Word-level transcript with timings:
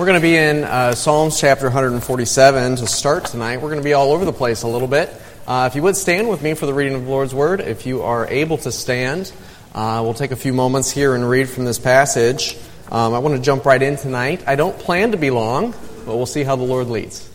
We're 0.00 0.06
going 0.06 0.18
to 0.18 0.26
be 0.26 0.34
in 0.34 0.64
uh, 0.64 0.94
Psalms 0.94 1.38
chapter 1.38 1.66
147 1.66 2.76
to 2.76 2.86
start 2.86 3.26
tonight. 3.26 3.58
We're 3.58 3.68
going 3.68 3.82
to 3.82 3.84
be 3.84 3.92
all 3.92 4.14
over 4.14 4.24
the 4.24 4.32
place 4.32 4.62
a 4.62 4.66
little 4.66 4.88
bit. 4.88 5.10
Uh, 5.46 5.68
if 5.70 5.76
you 5.76 5.82
would 5.82 5.94
stand 5.94 6.30
with 6.30 6.40
me 6.40 6.54
for 6.54 6.64
the 6.64 6.72
reading 6.72 6.94
of 6.94 7.04
the 7.04 7.10
Lord's 7.10 7.34
Word, 7.34 7.60
if 7.60 7.84
you 7.84 8.00
are 8.00 8.26
able 8.28 8.56
to 8.56 8.72
stand, 8.72 9.30
uh, 9.74 10.00
we'll 10.02 10.14
take 10.14 10.30
a 10.30 10.36
few 10.36 10.54
moments 10.54 10.90
here 10.90 11.14
and 11.14 11.28
read 11.28 11.50
from 11.50 11.66
this 11.66 11.78
passage. 11.78 12.56
Um, 12.90 13.12
I 13.12 13.18
want 13.18 13.36
to 13.36 13.42
jump 13.42 13.66
right 13.66 13.82
in 13.82 13.98
tonight. 13.98 14.42
I 14.46 14.56
don't 14.56 14.78
plan 14.78 15.10
to 15.10 15.18
be 15.18 15.28
long, 15.28 15.72
but 16.06 16.16
we'll 16.16 16.24
see 16.24 16.44
how 16.44 16.56
the 16.56 16.62
Lord 16.62 16.86
leads. 16.86 17.28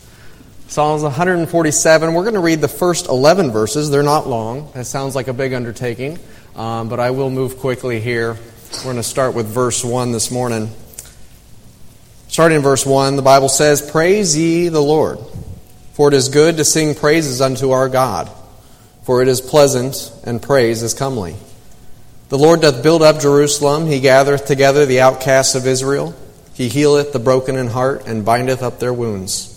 Psalms 0.67 1.03
147, 1.03 2.13
we're 2.15 2.23
going 2.23 2.33
to 2.33 2.39
read 2.39 2.61
the 2.61 2.67
first 2.67 3.09
11 3.09 3.51
verses. 3.51 3.91
They're 3.91 4.01
not 4.01 4.27
long. 4.27 4.71
That 4.73 4.85
sounds 4.85 5.13
like 5.13 5.27
a 5.27 5.33
big 5.33 5.53
undertaking, 5.53 6.17
um, 6.55 6.89
but 6.89 6.99
I 6.99 7.11
will 7.11 7.29
move 7.29 7.59
quickly 7.59 7.99
here. 7.99 8.37
We're 8.77 8.83
going 8.85 8.95
to 8.95 9.03
start 9.03 9.35
with 9.35 9.45
verse 9.45 9.83
1 9.83 10.13
this 10.13 10.31
morning. 10.31 10.71
Starting 12.35 12.57
in 12.57 12.63
verse 12.63 12.85
1, 12.85 13.15
the 13.15 13.21
Bible 13.21 13.47
says, 13.47 13.81
Praise 13.81 14.35
ye 14.35 14.67
the 14.67 14.81
Lord, 14.81 15.19
for 15.93 16.09
it 16.09 16.13
is 16.13 16.27
good 16.27 16.57
to 16.57 16.65
sing 16.65 16.93
praises 16.93 17.39
unto 17.39 17.71
our 17.71 17.87
God, 17.87 18.29
for 19.03 19.21
it 19.21 19.29
is 19.29 19.39
pleasant, 19.39 20.11
and 20.25 20.41
praise 20.41 20.83
is 20.83 20.93
comely. 20.93 21.37
The 22.27 22.37
Lord 22.37 22.59
doth 22.59 22.83
build 22.83 23.01
up 23.01 23.21
Jerusalem, 23.21 23.87
he 23.87 24.01
gathereth 24.01 24.45
together 24.45 24.85
the 24.85 24.99
outcasts 24.99 25.55
of 25.55 25.65
Israel, 25.65 26.13
he 26.53 26.67
healeth 26.67 27.13
the 27.13 27.19
broken 27.19 27.55
in 27.55 27.67
heart, 27.67 28.05
and 28.05 28.25
bindeth 28.25 28.61
up 28.61 28.79
their 28.79 28.93
wounds. 28.93 29.53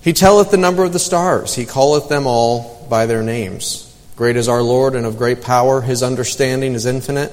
He 0.00 0.14
telleth 0.14 0.50
the 0.50 0.56
number 0.56 0.84
of 0.84 0.94
the 0.94 0.98
stars, 0.98 1.54
he 1.54 1.66
calleth 1.66 2.08
them 2.08 2.26
all 2.26 2.86
by 2.88 3.04
their 3.04 3.22
names. 3.22 3.94
Great 4.16 4.36
is 4.36 4.48
our 4.48 4.62
Lord, 4.62 4.94
and 4.94 5.04
of 5.04 5.18
great 5.18 5.42
power, 5.42 5.82
his 5.82 6.02
understanding 6.02 6.72
is 6.72 6.86
infinite. 6.86 7.30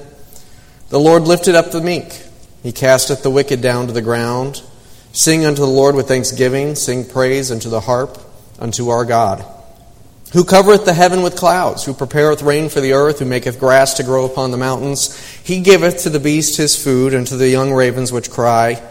The 0.90 1.00
Lord 1.00 1.22
lifted 1.22 1.54
up 1.54 1.70
the 1.70 1.80
meek. 1.80 2.27
He 2.68 2.72
casteth 2.72 3.22
the 3.22 3.30
wicked 3.30 3.62
down 3.62 3.86
to 3.86 3.94
the 3.94 4.02
ground. 4.02 4.62
Sing 5.14 5.46
unto 5.46 5.62
the 5.62 5.66
Lord 5.66 5.94
with 5.94 6.06
thanksgiving, 6.06 6.74
sing 6.74 7.06
praise 7.06 7.50
unto 7.50 7.70
the 7.70 7.80
harp, 7.80 8.18
unto 8.58 8.90
our 8.90 9.06
God. 9.06 9.42
Who 10.34 10.44
covereth 10.44 10.84
the 10.84 10.92
heaven 10.92 11.22
with 11.22 11.34
clouds, 11.34 11.86
who 11.86 11.94
prepareth 11.94 12.42
rain 12.42 12.68
for 12.68 12.82
the 12.82 12.92
earth, 12.92 13.20
who 13.20 13.24
maketh 13.24 13.58
grass 13.58 13.94
to 13.94 14.02
grow 14.02 14.26
upon 14.26 14.50
the 14.50 14.58
mountains. 14.58 15.18
He 15.42 15.62
giveth 15.62 16.02
to 16.02 16.10
the 16.10 16.20
beast 16.20 16.58
his 16.58 16.76
food, 16.76 17.14
and 17.14 17.26
to 17.28 17.38
the 17.38 17.48
young 17.48 17.72
ravens 17.72 18.12
which 18.12 18.30
cry. 18.30 18.82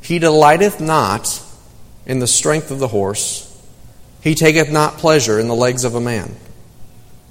He 0.00 0.20
delighteth 0.20 0.80
not 0.80 1.42
in 2.06 2.20
the 2.20 2.28
strength 2.28 2.70
of 2.70 2.78
the 2.78 2.86
horse. 2.86 3.52
He 4.20 4.36
taketh 4.36 4.70
not 4.70 4.98
pleasure 4.98 5.40
in 5.40 5.48
the 5.48 5.56
legs 5.56 5.82
of 5.82 5.96
a 5.96 6.00
man. 6.00 6.36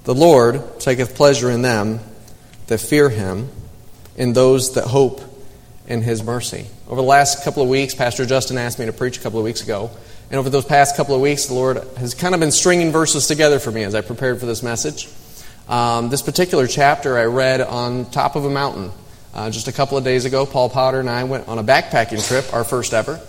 The 0.04 0.14
Lord 0.14 0.80
taketh 0.80 1.14
pleasure 1.14 1.50
in 1.50 1.62
them 1.62 2.00
that 2.66 2.76
fear 2.76 3.08
him, 3.08 3.48
in 4.18 4.34
those 4.34 4.74
that 4.74 4.84
hope 4.84 5.31
in 5.92 6.00
His 6.00 6.22
mercy. 6.22 6.66
Over 6.88 7.02
the 7.02 7.06
last 7.06 7.44
couple 7.44 7.62
of 7.62 7.68
weeks, 7.68 7.94
Pastor 7.94 8.24
Justin 8.24 8.56
asked 8.56 8.78
me 8.78 8.86
to 8.86 8.92
preach 8.92 9.18
a 9.18 9.20
couple 9.20 9.38
of 9.38 9.44
weeks 9.44 9.62
ago. 9.62 9.90
And 10.30 10.38
over 10.38 10.48
those 10.48 10.64
past 10.64 10.96
couple 10.96 11.14
of 11.14 11.20
weeks, 11.20 11.46
the 11.46 11.54
Lord 11.54 11.76
has 11.98 12.14
kind 12.14 12.32
of 12.34 12.40
been 12.40 12.50
stringing 12.50 12.90
verses 12.90 13.26
together 13.26 13.58
for 13.58 13.70
me 13.70 13.84
as 13.84 13.94
I 13.94 14.00
prepared 14.00 14.40
for 14.40 14.46
this 14.46 14.62
message. 14.62 15.08
Um, 15.68 16.08
this 16.08 16.22
particular 16.22 16.66
chapter 16.66 17.18
I 17.18 17.26
read 17.26 17.60
on 17.60 18.10
top 18.10 18.34
of 18.34 18.46
a 18.46 18.50
mountain. 18.50 18.90
Uh, 19.34 19.50
just 19.50 19.68
a 19.68 19.72
couple 19.72 19.98
of 19.98 20.04
days 20.04 20.24
ago, 20.24 20.46
Paul 20.46 20.70
Potter 20.70 21.00
and 21.00 21.10
I 21.10 21.24
went 21.24 21.48
on 21.48 21.58
a 21.58 21.64
backpacking 21.64 22.26
trip, 22.26 22.52
our 22.54 22.64
first 22.64 22.94
ever. 22.94 23.20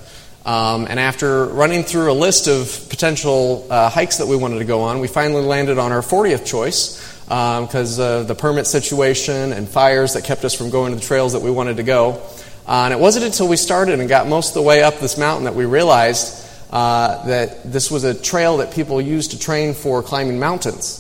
Um, 0.46 0.88
and 0.90 1.00
after 1.00 1.46
running 1.46 1.84
through 1.84 2.12
a 2.12 2.14
list 2.14 2.48
of 2.48 2.88
potential 2.90 3.68
uh, 3.70 3.90
hikes 3.90 4.18
that 4.18 4.28
we 4.28 4.36
wanted 4.36 4.60
to 4.60 4.66
go 4.66 4.82
on, 4.82 5.00
we 5.00 5.08
finally 5.08 5.44
landed 5.44 5.78
on 5.78 5.92
our 5.92 6.02
40th 6.02 6.46
choice 6.46 7.14
because 7.24 8.00
um, 8.00 8.06
of 8.06 8.28
the 8.28 8.36
permit 8.36 8.68
situation 8.68 9.54
and 9.54 9.68
fires 9.68 10.14
that 10.14 10.26
kept 10.26 10.44
us 10.44 10.54
from 10.54 10.70
going 10.70 10.94
to 10.94 11.00
the 11.00 11.06
trails 11.06 11.34
that 11.34 11.42
we 11.42 11.52
wanted 11.52 11.78
to 11.78 11.84
go. 11.84 12.22
Uh, 12.66 12.84
and 12.86 12.94
it 12.94 13.00
wasn't 13.00 13.26
until 13.26 13.48
we 13.48 13.58
started 13.58 14.00
and 14.00 14.08
got 14.08 14.28
most 14.28 14.50
of 14.50 14.54
the 14.56 14.62
way 14.62 14.82
up 14.82 15.00
this 15.00 15.18
mountain 15.18 15.46
that 15.46 15.56
we 15.56 15.66
realized 15.66 16.48
uh, 16.72 17.26
that 17.28 17.72
this 17.72 17.92
was 17.92 18.04
a 18.04 18.14
trail 18.14 18.58
that 18.58 18.74
people 18.74 19.02
used 19.02 19.32
to 19.32 19.40
train 19.40 19.74
for 19.74 20.02
climbing 20.02 20.40
mountains. 20.40 21.00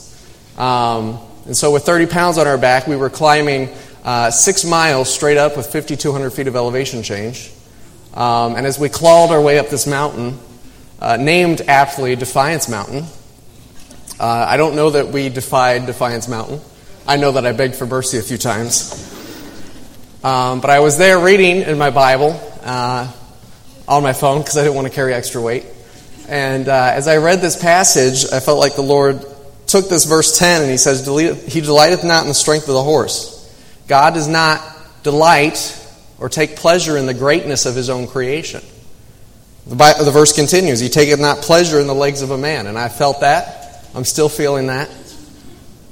Um, 0.57 1.19
and 1.45 1.55
so, 1.57 1.71
with 1.71 1.83
30 1.83 2.05
pounds 2.07 2.37
on 2.37 2.47
our 2.47 2.57
back, 2.57 2.85
we 2.85 2.95
were 2.95 3.09
climbing 3.09 3.69
uh, 4.03 4.29
six 4.29 4.65
miles 4.65 5.13
straight 5.13 5.37
up 5.37 5.57
with 5.57 5.65
5,200 5.65 6.29
feet 6.31 6.47
of 6.47 6.55
elevation 6.55 7.01
change. 7.01 7.51
Um, 8.13 8.55
and 8.55 8.67
as 8.67 8.77
we 8.77 8.89
clawed 8.89 9.31
our 9.31 9.41
way 9.41 9.57
up 9.57 9.69
this 9.69 9.87
mountain, 9.87 10.37
uh, 10.99 11.17
named 11.17 11.61
aptly 11.67 12.15
Defiance 12.15 12.69
Mountain, 12.69 13.05
uh, 14.19 14.45
I 14.47 14.57
don't 14.57 14.75
know 14.75 14.91
that 14.91 15.07
we 15.07 15.29
defied 15.29 15.85
Defiance 15.85 16.27
Mountain. 16.27 16.61
I 17.07 17.17
know 17.17 17.31
that 17.31 17.45
I 17.45 17.51
begged 17.51 17.75
for 17.75 17.85
mercy 17.85 18.19
a 18.19 18.21
few 18.21 18.37
times. 18.37 19.12
Um, 20.23 20.61
but 20.61 20.69
I 20.69 20.79
was 20.79 20.97
there 20.97 21.19
reading 21.19 21.63
in 21.63 21.77
my 21.77 21.89
Bible 21.89 22.39
uh, 22.61 23.11
on 23.89 24.03
my 24.03 24.13
phone 24.13 24.39
because 24.39 24.55
I 24.55 24.63
didn't 24.63 24.75
want 24.75 24.87
to 24.87 24.93
carry 24.93 25.13
extra 25.13 25.41
weight. 25.41 25.65
And 26.29 26.69
uh, 26.69 26.91
as 26.93 27.09
I 27.09 27.17
read 27.17 27.41
this 27.41 27.61
passage, 27.61 28.31
I 28.31 28.39
felt 28.39 28.57
like 28.57 28.75
the 28.75 28.83
Lord 28.83 29.25
took 29.67 29.89
this 29.89 30.05
verse 30.05 30.39
10 30.39 30.61
and 30.61 30.71
he 30.71 30.77
says, 30.77 31.05
He 31.05 31.59
delighteth 31.59 32.05
not 32.05 32.21
in 32.21 32.29
the 32.29 32.33
strength 32.33 32.69
of 32.69 32.73
the 32.73 32.83
horse. 32.83 33.33
God 33.89 34.13
does 34.13 34.29
not 34.29 34.61
delight 35.03 35.77
or 36.19 36.29
take 36.29 36.55
pleasure 36.55 36.97
in 36.97 37.05
the 37.05 37.13
greatness 37.13 37.65
of 37.65 37.75
his 37.75 37.89
own 37.89 38.07
creation. 38.07 38.61
The, 39.67 39.75
Bible, 39.75 40.05
the 40.05 40.11
verse 40.11 40.31
continues, 40.31 40.79
He 40.79 40.87
taketh 40.87 41.19
not 41.19 41.39
pleasure 41.39 41.81
in 41.81 41.87
the 41.87 41.93
legs 41.93 42.21
of 42.21 42.31
a 42.31 42.37
man. 42.37 42.67
And 42.67 42.77
I 42.77 42.87
felt 42.87 43.19
that. 43.19 43.85
I'm 43.93 44.05
still 44.05 44.29
feeling 44.29 44.67
that. 44.67 44.89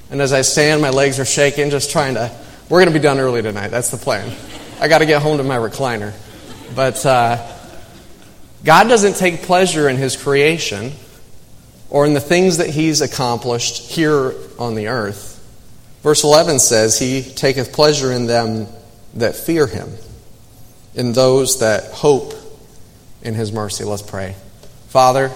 And 0.09 0.21
as 0.21 0.31
I 0.31 0.43
stand, 0.43 0.81
my 0.81 0.89
legs 0.89 1.19
are 1.19 1.25
shaking, 1.25 1.69
just 1.69 1.91
trying 1.91 2.13
to 2.13 2.31
we're 2.71 2.79
going 2.79 2.93
to 2.93 2.97
be 2.97 3.03
done 3.03 3.19
early 3.19 3.41
tonight. 3.41 3.67
That's 3.67 3.91
the 3.91 3.97
plan. 3.97 4.33
I 4.79 4.87
got 4.87 4.99
to 4.99 5.05
get 5.05 5.21
home 5.21 5.39
to 5.39 5.43
my 5.43 5.57
recliner. 5.57 6.13
But 6.73 7.05
uh, 7.05 7.45
God 8.63 8.87
doesn't 8.87 9.17
take 9.17 9.41
pleasure 9.41 9.89
in 9.89 9.97
His 9.97 10.15
creation 10.15 10.93
or 11.89 12.05
in 12.05 12.13
the 12.13 12.21
things 12.21 12.59
that 12.59 12.69
He's 12.69 13.01
accomplished 13.01 13.91
here 13.91 14.33
on 14.57 14.75
the 14.75 14.87
earth. 14.87 15.37
Verse 16.01 16.23
11 16.23 16.59
says, 16.59 16.97
He 16.97 17.23
taketh 17.23 17.73
pleasure 17.73 18.13
in 18.13 18.25
them 18.25 18.67
that 19.15 19.35
fear 19.35 19.67
Him, 19.67 19.89
in 20.95 21.11
those 21.11 21.59
that 21.59 21.91
hope 21.91 22.33
in 23.21 23.33
His 23.33 23.51
mercy. 23.51 23.83
Let's 23.83 24.01
pray. 24.01 24.37
Father, 24.87 25.29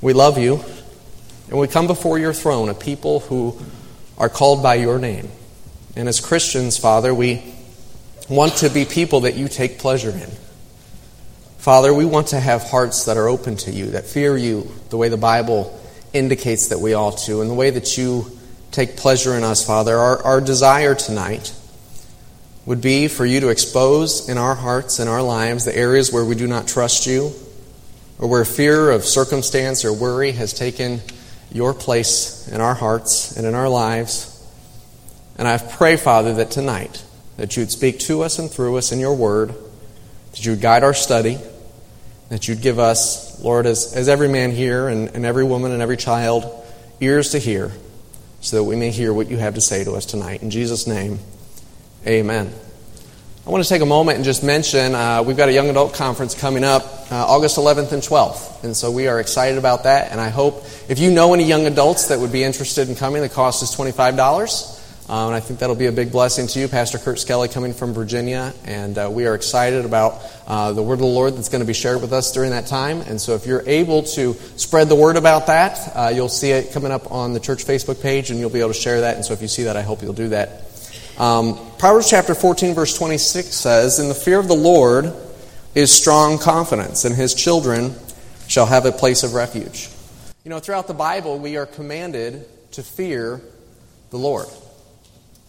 we 0.00 0.12
love 0.12 0.38
you, 0.38 0.60
and 1.48 1.56
we 1.60 1.68
come 1.68 1.86
before 1.86 2.18
your 2.18 2.32
throne, 2.32 2.68
a 2.68 2.74
people 2.74 3.20
who 3.20 3.56
are 4.18 4.28
called 4.28 4.60
by 4.60 4.74
your 4.74 4.98
name. 4.98 5.30
And 5.96 6.08
as 6.08 6.20
Christians, 6.20 6.78
Father, 6.78 7.14
we 7.14 7.42
want 8.28 8.56
to 8.58 8.68
be 8.70 8.84
people 8.84 9.20
that 9.20 9.34
you 9.34 9.48
take 9.48 9.78
pleasure 9.78 10.10
in. 10.10 10.30
Father, 11.58 11.92
we 11.92 12.04
want 12.04 12.28
to 12.28 12.40
have 12.40 12.62
hearts 12.62 13.04
that 13.04 13.16
are 13.16 13.28
open 13.28 13.56
to 13.56 13.70
you, 13.70 13.90
that 13.90 14.06
fear 14.06 14.36
you 14.36 14.70
the 14.88 14.96
way 14.96 15.08
the 15.08 15.16
Bible 15.16 15.78
indicates 16.12 16.68
that 16.68 16.78
we 16.78 16.94
ought 16.94 17.18
to, 17.18 17.40
and 17.40 17.50
the 17.50 17.54
way 17.54 17.70
that 17.70 17.98
you 17.98 18.24
take 18.70 18.96
pleasure 18.96 19.34
in 19.34 19.42
us, 19.42 19.66
Father. 19.66 19.96
Our, 19.96 20.22
our 20.22 20.40
desire 20.40 20.94
tonight 20.94 21.54
would 22.66 22.80
be 22.80 23.08
for 23.08 23.26
you 23.26 23.40
to 23.40 23.48
expose 23.48 24.28
in 24.28 24.38
our 24.38 24.54
hearts 24.54 25.00
and 25.00 25.08
our 25.08 25.22
lives 25.22 25.64
the 25.64 25.76
areas 25.76 26.12
where 26.12 26.24
we 26.24 26.34
do 26.34 26.46
not 26.46 26.68
trust 26.68 27.06
you, 27.06 27.32
or 28.18 28.28
where 28.28 28.44
fear 28.44 28.90
of 28.90 29.04
circumstance 29.04 29.84
or 29.84 29.92
worry 29.92 30.32
has 30.32 30.52
taken 30.52 31.00
your 31.52 31.74
place 31.74 32.46
in 32.48 32.60
our 32.60 32.74
hearts 32.74 33.36
and 33.36 33.46
in 33.46 33.54
our 33.54 33.68
lives. 33.68 34.29
And 35.40 35.48
I 35.48 35.56
pray, 35.56 35.96
Father, 35.96 36.34
that 36.34 36.50
tonight, 36.50 37.02
that 37.38 37.56
you'd 37.56 37.70
speak 37.70 37.98
to 38.00 38.20
us 38.20 38.38
and 38.38 38.50
through 38.50 38.76
us 38.76 38.92
in 38.92 39.00
your 39.00 39.14
word, 39.14 39.54
that 40.32 40.44
you'd 40.44 40.60
guide 40.60 40.84
our 40.84 40.92
study, 40.92 41.38
that 42.28 42.46
you'd 42.46 42.60
give 42.60 42.78
us, 42.78 43.42
Lord, 43.42 43.64
as, 43.64 43.94
as 43.96 44.06
every 44.06 44.28
man 44.28 44.50
here 44.50 44.86
and, 44.86 45.08
and 45.08 45.24
every 45.24 45.44
woman 45.44 45.72
and 45.72 45.80
every 45.80 45.96
child, 45.96 46.44
ears 47.00 47.30
to 47.30 47.38
hear, 47.38 47.72
so 48.42 48.58
that 48.58 48.64
we 48.64 48.76
may 48.76 48.90
hear 48.90 49.14
what 49.14 49.30
you 49.30 49.38
have 49.38 49.54
to 49.54 49.62
say 49.62 49.82
to 49.82 49.92
us 49.92 50.04
tonight. 50.04 50.42
In 50.42 50.50
Jesus' 50.50 50.86
name, 50.86 51.18
amen. 52.06 52.52
I 53.46 53.48
want 53.48 53.64
to 53.64 53.68
take 53.68 53.80
a 53.80 53.86
moment 53.86 54.16
and 54.16 54.26
just 54.26 54.44
mention 54.44 54.94
uh, 54.94 55.22
we've 55.22 55.38
got 55.38 55.48
a 55.48 55.54
young 55.54 55.70
adult 55.70 55.94
conference 55.94 56.38
coming 56.38 56.64
up 56.64 56.82
uh, 57.10 57.14
August 57.14 57.56
11th 57.56 57.92
and 57.92 58.02
12th. 58.02 58.62
And 58.62 58.76
so 58.76 58.90
we 58.90 59.08
are 59.08 59.18
excited 59.18 59.56
about 59.56 59.84
that. 59.84 60.12
And 60.12 60.20
I 60.20 60.28
hope 60.28 60.66
if 60.90 60.98
you 60.98 61.10
know 61.10 61.32
any 61.32 61.44
young 61.44 61.64
adults 61.64 62.08
that 62.08 62.20
would 62.20 62.30
be 62.30 62.44
interested 62.44 62.90
in 62.90 62.94
coming, 62.94 63.22
the 63.22 63.30
cost 63.30 63.62
is 63.62 63.70
$25. 63.74 64.79
Um, 65.10 65.26
and 65.26 65.34
I 65.34 65.40
think 65.40 65.58
that'll 65.58 65.74
be 65.74 65.86
a 65.86 65.92
big 65.92 66.12
blessing 66.12 66.46
to 66.46 66.60
you. 66.60 66.68
Pastor 66.68 66.96
Kurt 66.96 67.18
Skelly 67.18 67.48
coming 67.48 67.74
from 67.74 67.94
Virginia, 67.94 68.54
and 68.64 68.96
uh, 68.96 69.10
we 69.10 69.26
are 69.26 69.34
excited 69.34 69.84
about 69.84 70.22
uh, 70.46 70.72
the 70.72 70.84
word 70.84 70.94
of 70.94 70.98
the 71.00 71.06
Lord 71.06 71.34
that's 71.34 71.48
going 71.48 71.62
to 71.62 71.66
be 71.66 71.72
shared 71.72 72.00
with 72.00 72.12
us 72.12 72.30
during 72.30 72.52
that 72.52 72.68
time. 72.68 73.00
And 73.00 73.20
so 73.20 73.34
if 73.34 73.44
you're 73.44 73.64
able 73.68 74.04
to 74.04 74.34
spread 74.34 74.88
the 74.88 74.94
word 74.94 75.16
about 75.16 75.48
that, 75.48 75.96
uh, 75.96 76.12
you'll 76.14 76.28
see 76.28 76.52
it 76.52 76.72
coming 76.72 76.92
up 76.92 77.10
on 77.10 77.32
the 77.32 77.40
church 77.40 77.64
Facebook 77.64 78.00
page, 78.00 78.30
and 78.30 78.38
you'll 78.38 78.50
be 78.50 78.60
able 78.60 78.72
to 78.72 78.80
share 78.80 79.00
that. 79.00 79.16
And 79.16 79.24
so 79.24 79.32
if 79.32 79.42
you 79.42 79.48
see 79.48 79.64
that, 79.64 79.76
I 79.76 79.82
hope 79.82 80.00
you'll 80.00 80.12
do 80.12 80.28
that. 80.28 80.62
Um, 81.18 81.58
Proverbs 81.76 82.08
chapter 82.08 82.36
14, 82.36 82.76
verse 82.76 82.96
26 82.96 83.48
says, 83.48 83.98
In 83.98 84.06
the 84.06 84.14
fear 84.14 84.38
of 84.38 84.46
the 84.46 84.54
Lord 84.54 85.12
is 85.74 85.92
strong 85.92 86.38
confidence, 86.38 87.04
and 87.04 87.16
his 87.16 87.34
children 87.34 87.96
shall 88.46 88.66
have 88.66 88.86
a 88.86 88.92
place 88.92 89.24
of 89.24 89.34
refuge. 89.34 89.90
You 90.44 90.50
know, 90.50 90.60
throughout 90.60 90.86
the 90.86 90.94
Bible, 90.94 91.36
we 91.36 91.56
are 91.56 91.66
commanded 91.66 92.46
to 92.74 92.84
fear 92.84 93.40
the 94.10 94.16
Lord. 94.16 94.46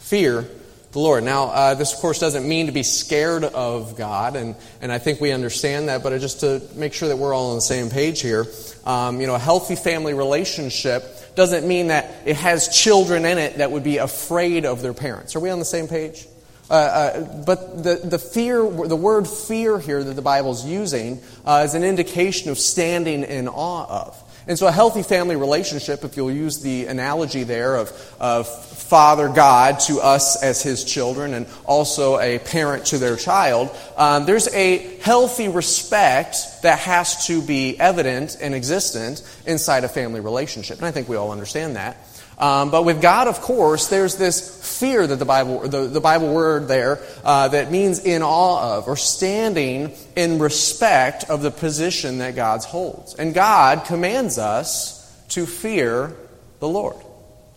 Fear 0.01 0.47
the 0.91 0.99
Lord. 0.99 1.23
Now, 1.23 1.45
uh, 1.45 1.73
this, 1.75 1.93
of 1.93 1.99
course, 1.99 2.19
doesn't 2.19 2.47
mean 2.47 2.65
to 2.65 2.71
be 2.73 2.83
scared 2.83 3.45
of 3.45 3.95
God, 3.95 4.35
and, 4.35 4.55
and 4.81 4.91
I 4.91 4.97
think 4.97 5.21
we 5.21 5.31
understand 5.31 5.87
that, 5.87 6.03
but 6.03 6.19
just 6.19 6.41
to 6.41 6.61
make 6.75 6.93
sure 6.93 7.07
that 7.07 7.17
we're 7.17 7.33
all 7.33 7.51
on 7.51 7.55
the 7.55 7.61
same 7.61 7.89
page 7.89 8.21
here, 8.21 8.45
um, 8.85 9.21
you 9.21 9.27
know, 9.27 9.35
a 9.35 9.39
healthy 9.39 9.75
family 9.75 10.13
relationship 10.13 11.35
doesn't 11.35 11.65
mean 11.65 11.87
that 11.87 12.13
it 12.25 12.35
has 12.35 12.67
children 12.67 13.25
in 13.25 13.37
it 13.37 13.57
that 13.57 13.71
would 13.71 13.83
be 13.83 13.97
afraid 13.97 14.65
of 14.65 14.81
their 14.81 14.93
parents. 14.93 15.35
Are 15.35 15.39
we 15.39 15.49
on 15.49 15.59
the 15.59 15.65
same 15.65 15.87
page? 15.87 16.27
Uh, 16.69 16.73
uh, 16.73 17.43
but 17.45 17.83
the, 17.83 17.95
the 18.03 18.19
fear, 18.19 18.61
the 18.63 18.95
word 18.95 19.27
fear 19.27 19.77
here 19.79 20.03
that 20.03 20.13
the 20.13 20.21
Bible's 20.21 20.65
using 20.65 21.21
uh, 21.45 21.63
is 21.65 21.73
an 21.73 21.83
indication 21.83 22.49
of 22.49 22.57
standing 22.57 23.23
in 23.23 23.47
awe 23.47 24.07
of. 24.07 24.20
And 24.47 24.57
so, 24.57 24.67
a 24.67 24.71
healthy 24.71 25.03
family 25.03 25.35
relationship, 25.35 26.03
if 26.03 26.17
you'll 26.17 26.31
use 26.31 26.61
the 26.61 26.87
analogy 26.87 27.43
there 27.43 27.75
of, 27.75 28.15
of 28.19 28.47
Father 28.47 29.29
God 29.29 29.79
to 29.81 29.99
us 30.01 30.41
as 30.41 30.61
His 30.61 30.83
children 30.83 31.33
and 31.33 31.47
also 31.65 32.19
a 32.19 32.39
parent 32.39 32.85
to 32.87 32.97
their 32.97 33.15
child, 33.15 33.69
um, 33.97 34.25
there's 34.25 34.47
a 34.53 34.77
healthy 34.99 35.47
respect 35.47 36.63
that 36.63 36.79
has 36.79 37.27
to 37.27 37.41
be 37.41 37.79
evident 37.79 38.37
and 38.41 38.53
existent 38.53 39.23
inside 39.45 39.83
a 39.83 39.89
family 39.89 40.19
relationship. 40.19 40.77
And 40.77 40.85
I 40.85 40.91
think 40.91 41.07
we 41.07 41.15
all 41.15 41.31
understand 41.31 41.75
that. 41.75 41.97
Um, 42.41 42.71
but 42.71 42.85
with 42.85 43.03
God, 43.03 43.27
of 43.27 43.39
course, 43.39 43.87
there's 43.87 44.15
this 44.15 44.79
fear 44.79 45.05
that 45.05 45.17
the 45.17 45.25
Bible, 45.25 45.59
the, 45.59 45.85
the 45.85 46.01
Bible 46.01 46.33
word 46.33 46.67
there, 46.67 46.99
uh, 47.23 47.49
that 47.49 47.71
means 47.71 47.99
in 47.99 48.23
awe 48.23 48.77
of, 48.77 48.87
or 48.87 48.97
standing 48.97 49.93
in 50.15 50.39
respect 50.39 51.29
of 51.29 51.43
the 51.43 51.51
position 51.51 52.17
that 52.17 52.35
God 52.35 52.63
holds. 52.63 53.13
And 53.13 53.35
God 53.35 53.85
commands 53.85 54.39
us 54.39 55.07
to 55.29 55.45
fear 55.45 56.15
the 56.59 56.67
Lord. 56.67 56.95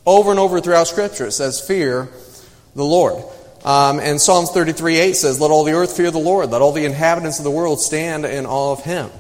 Over 0.05 0.31
and 0.31 0.39
over 0.39 0.61
throughout 0.61 0.87
Scripture, 0.87 1.29
it 1.29 1.33
says, 1.33 1.67
Fear 1.67 2.11
the 2.75 2.85
Lord. 2.85 3.25
Um, 3.65 3.99
and 4.01 4.21
Psalms 4.21 4.51
33 4.51 4.97
8 4.97 5.17
says, 5.17 5.41
Let 5.41 5.51
all 5.51 5.65
the 5.65 5.73
earth 5.73 5.97
fear 5.97 6.11
the 6.11 6.19
Lord, 6.19 6.51
let 6.51 6.61
all 6.61 6.73
the 6.73 6.85
inhabitants 6.85 7.39
of 7.39 7.45
the 7.45 7.51
world 7.51 7.81
stand 7.81 8.27
in 8.27 8.45
awe 8.45 8.73
of 8.73 8.85
him. 8.85 9.11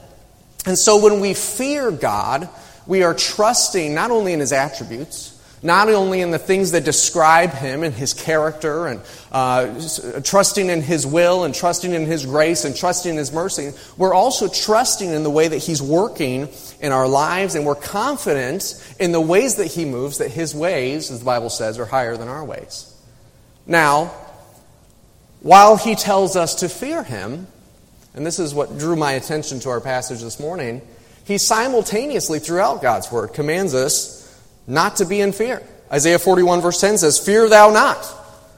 And 0.66 0.78
so 0.78 1.02
when 1.02 1.20
we 1.20 1.32
fear 1.32 1.90
God, 1.90 2.50
we 2.86 3.02
are 3.02 3.14
trusting 3.14 3.94
not 3.94 4.10
only 4.10 4.34
in 4.34 4.40
his 4.40 4.52
attributes, 4.52 5.33
not 5.64 5.88
only 5.88 6.20
in 6.20 6.30
the 6.30 6.38
things 6.38 6.72
that 6.72 6.84
describe 6.84 7.50
him 7.50 7.82
and 7.82 7.94
his 7.94 8.12
character 8.12 8.86
and 8.86 9.00
uh, 9.32 9.80
trusting 10.22 10.68
in 10.68 10.82
his 10.82 11.06
will 11.06 11.44
and 11.44 11.54
trusting 11.54 11.92
in 11.92 12.04
his 12.04 12.26
grace 12.26 12.66
and 12.66 12.76
trusting 12.76 13.12
in 13.12 13.16
his 13.16 13.32
mercy, 13.32 13.72
we're 13.96 14.12
also 14.12 14.46
trusting 14.46 15.10
in 15.10 15.22
the 15.22 15.30
way 15.30 15.48
that 15.48 15.56
he's 15.56 15.80
working 15.80 16.48
in 16.80 16.92
our 16.92 17.08
lives 17.08 17.54
and 17.54 17.64
we're 17.64 17.74
confident 17.74 18.74
in 19.00 19.10
the 19.12 19.20
ways 19.20 19.54
that 19.54 19.68
he 19.68 19.86
moves, 19.86 20.18
that 20.18 20.30
his 20.30 20.54
ways, 20.54 21.10
as 21.10 21.20
the 21.20 21.24
Bible 21.24 21.48
says, 21.48 21.78
are 21.78 21.86
higher 21.86 22.14
than 22.18 22.28
our 22.28 22.44
ways. 22.44 22.94
Now, 23.66 24.12
while 25.40 25.78
he 25.78 25.94
tells 25.94 26.36
us 26.36 26.56
to 26.56 26.68
fear 26.68 27.02
him, 27.02 27.46
and 28.14 28.26
this 28.26 28.38
is 28.38 28.54
what 28.54 28.78
drew 28.78 28.96
my 28.96 29.12
attention 29.12 29.60
to 29.60 29.70
our 29.70 29.80
passage 29.80 30.20
this 30.20 30.38
morning, 30.38 30.82
he 31.24 31.38
simultaneously, 31.38 32.38
throughout 32.38 32.82
God's 32.82 33.10
word, 33.10 33.32
commands 33.32 33.74
us 33.74 34.23
not 34.66 34.96
to 34.96 35.04
be 35.04 35.20
in 35.20 35.32
fear. 35.32 35.62
Isaiah 35.92 36.18
41, 36.18 36.60
verse 36.60 36.80
10 36.80 36.98
says, 36.98 37.18
Fear 37.18 37.48
thou 37.48 37.70
not, 37.70 38.04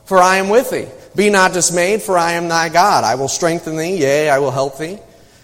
for 0.06 0.18
I 0.18 0.36
am 0.36 0.48
with 0.48 0.70
thee. 0.70 0.86
Be 1.14 1.30
not 1.30 1.52
dismayed, 1.52 2.02
for 2.02 2.16
I 2.16 2.32
am 2.32 2.48
thy 2.48 2.68
God. 2.68 3.04
I 3.04 3.14
will 3.14 3.28
strengthen 3.28 3.76
thee, 3.76 3.96
yea, 3.96 4.28
I 4.28 4.38
will 4.38 4.50
help 4.50 4.78
thee. 4.78 4.98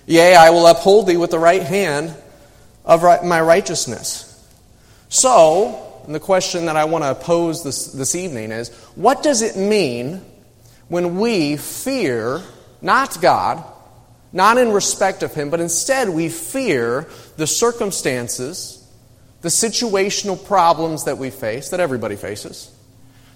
Yea, 0.06 0.34
I 0.34 0.50
will 0.50 0.66
uphold 0.66 1.06
thee 1.06 1.16
with 1.16 1.30
the 1.30 1.38
right 1.38 1.62
hand 1.62 2.14
of 2.84 3.02
my 3.24 3.40
righteousness. 3.40 4.28
So, 5.08 6.02
the 6.08 6.20
question 6.20 6.66
that 6.66 6.76
I 6.76 6.84
want 6.84 7.04
to 7.04 7.14
pose 7.14 7.62
this, 7.62 7.86
this 7.92 8.14
evening 8.14 8.50
is 8.50 8.70
what 8.94 9.22
does 9.22 9.42
it 9.42 9.56
mean 9.56 10.22
when 10.88 11.18
we 11.18 11.56
fear 11.56 12.42
not 12.80 13.20
God, 13.20 13.64
not 14.32 14.58
in 14.58 14.72
respect 14.72 15.22
of 15.22 15.34
Him, 15.34 15.50
but 15.50 15.60
instead 15.60 16.08
we 16.08 16.28
fear 16.28 17.08
the 17.36 17.46
circumstances 17.46 18.81
the 19.42 19.48
situational 19.48 20.42
problems 20.42 21.04
that 21.04 21.18
we 21.18 21.30
face, 21.30 21.68
that 21.70 21.80
everybody 21.80 22.16
faces, 22.16 22.74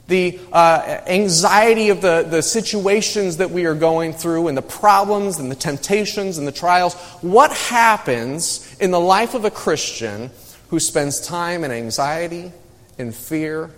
the 0.06 0.38
uh, 0.52 1.00
anxiety 1.06 1.90
of 1.90 2.00
the, 2.00 2.24
the 2.28 2.40
situations 2.40 3.38
that 3.38 3.50
we 3.50 3.66
are 3.66 3.74
going 3.74 4.12
through, 4.12 4.46
and 4.48 4.56
the 4.56 4.62
problems 4.62 5.38
and 5.38 5.50
the 5.50 5.56
temptations 5.56 6.38
and 6.38 6.46
the 6.46 6.52
trials. 6.52 6.94
What 7.22 7.52
happens 7.52 8.76
in 8.78 8.92
the 8.92 9.00
life 9.00 9.34
of 9.34 9.44
a 9.44 9.50
Christian 9.50 10.30
who 10.68 10.78
spends 10.78 11.20
time 11.20 11.64
in 11.64 11.72
anxiety, 11.72 12.52
in 12.98 13.10
fear, 13.10 13.70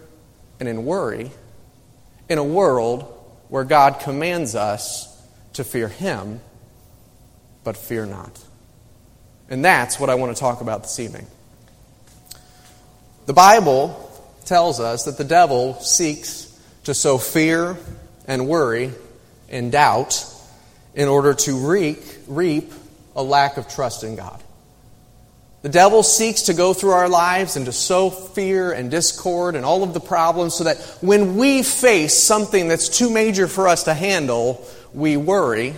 and 0.61 0.69
in 0.69 0.85
worry 0.85 1.31
in 2.29 2.37
a 2.37 2.45
world 2.45 3.03
where 3.49 3.65
God 3.65 4.01
commands 4.01 4.55
us 4.55 5.09
to 5.55 5.65
fear 5.65 5.89
Him, 5.89 6.41
but 7.65 7.75
fear 7.75 8.05
not? 8.05 8.39
And 9.49 9.65
that's 9.65 9.99
what 9.99 10.11
I 10.11 10.15
want 10.17 10.37
to 10.37 10.39
talk 10.39 10.61
about 10.61 10.83
this 10.83 11.01
evening. 11.01 11.27
The 13.29 13.35
Bible 13.35 14.11
tells 14.47 14.81
us 14.81 15.05
that 15.05 15.19
the 15.19 15.23
devil 15.23 15.75
seeks 15.81 16.51
to 16.85 16.95
sow 16.95 17.19
fear 17.19 17.77
and 18.27 18.49
worry 18.49 18.91
and 19.51 19.71
doubt 19.71 20.25
in 20.95 21.09
order 21.09 21.35
to 21.35 21.69
reap, 21.69 21.99
reap 22.27 22.73
a 23.15 23.23
lack 23.23 23.59
of 23.59 23.69
trust 23.69 24.03
in 24.03 24.17
God. 24.17 24.43
The 25.61 25.69
devil 25.69 26.03
seeks 26.03 26.45
to 26.45 26.55
go 26.55 26.73
through 26.73 26.93
our 26.93 27.11
lives 27.11 27.57
and 27.57 27.67
to 27.67 27.73
sow 27.73 28.09
fear 28.09 28.73
and 28.73 28.91
discord 28.91 29.57
and 29.57 29.65
all 29.67 29.83
of 29.83 29.93
the 29.93 30.01
problems 30.01 30.55
so 30.55 30.65
that 30.65 30.79
when 31.03 31.37
we 31.37 31.63
face 31.63 32.15
something 32.15 32.67
that's 32.67 32.89
too 32.89 33.11
major 33.11 33.47
for 33.47 33.69
us 33.69 33.83
to 33.83 33.93
handle, 33.93 34.67
we 34.95 35.19
worry 35.19 35.75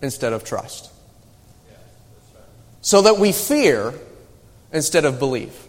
instead 0.00 0.32
of 0.32 0.42
trust. 0.42 0.90
So 2.80 3.02
that 3.02 3.18
we 3.18 3.32
fear 3.32 3.92
instead 4.72 5.04
of 5.04 5.18
believe 5.18 5.68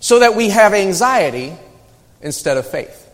so 0.00 0.20
that 0.20 0.34
we 0.34 0.50
have 0.50 0.74
anxiety 0.74 1.52
instead 2.20 2.56
of 2.56 2.66
faith. 2.66 3.06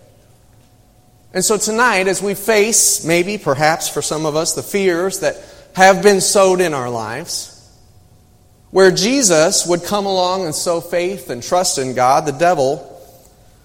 And 1.33 1.45
so 1.45 1.57
tonight, 1.57 2.07
as 2.07 2.23
we 2.23 2.35
face, 2.35 3.05
maybe, 3.05 3.39
perhaps 3.39 3.89
for 3.89 4.03
some 4.03 4.25
of 4.25 4.37
us, 4.37 4.55
the 4.55 4.63
fears 4.63 5.21
that 5.21 5.37
have 5.75 6.03
been 6.03 6.21
sowed 6.21 6.61
in 6.61 6.75
our 6.75 6.89
lives, 6.89 7.51
where 8.71 8.93
Jesus 8.93 9.67
would 9.67 9.85
come 9.85 10.07
along 10.07 10.45
and 10.45 10.55
sow 10.55 10.81
faith 10.81 11.31
and 11.31 11.43
trust 11.43 11.79
in 11.79 11.95
God, 11.95 12.27
the 12.27 12.33
devil 12.33 12.91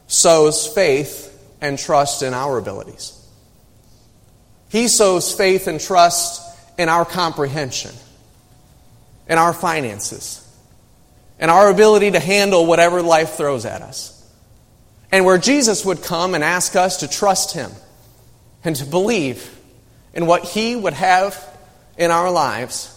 sows 0.08 0.66
faith 0.68 1.28
and 1.62 1.78
trust 1.78 2.24
in 2.24 2.34
our 2.34 2.58
abilities. 2.58 3.16
He 4.70 4.88
sows 4.88 5.34
faith 5.34 5.68
and 5.68 5.80
trust 5.80 6.42
in 6.78 6.90
our 6.90 7.06
comprehension, 7.06 7.92
in 9.28 9.38
our 9.38 9.54
finances, 9.54 10.48
and 11.40 11.50
our 11.50 11.70
ability 11.70 12.12
to 12.12 12.20
handle 12.20 12.66
whatever 12.66 13.02
life 13.02 13.36
throws 13.36 13.66
at 13.66 13.82
us. 13.82 14.16
And 15.12 15.26
where 15.26 15.38
Jesus 15.38 15.86
would 15.86 16.04
come 16.04 16.36
and 16.36 16.44
ask 16.44 16.76
us 16.76 16.98
to 16.98 17.08
trust 17.08 17.54
Him 17.54 17.72
and 18.64 18.76
to 18.76 18.86
believe 18.86 19.58
in 20.14 20.26
what 20.26 20.44
He 20.44 20.76
would 20.76 20.94
have 20.94 21.44
in 21.98 22.12
our 22.12 22.30
lives, 22.30 22.96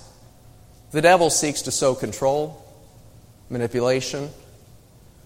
the 0.90 1.00
devil 1.00 1.30
seeks 1.30 1.62
to 1.62 1.70
sow 1.70 1.94
control, 1.94 2.62
manipulation, 3.48 4.28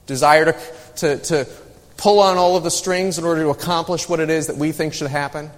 desire 0.06 0.52
to, 0.52 0.58
to, 0.96 1.16
to 1.18 1.48
pull 1.96 2.20
on 2.20 2.36
all 2.36 2.56
of 2.56 2.62
the 2.62 2.70
strings 2.70 3.18
in 3.18 3.24
order 3.24 3.42
to 3.42 3.48
accomplish 3.48 4.08
what 4.08 4.20
it 4.20 4.30
is 4.30 4.46
that 4.46 4.56
we 4.56 4.72
think 4.72 4.94
should 4.94 5.10
happen, 5.10 5.50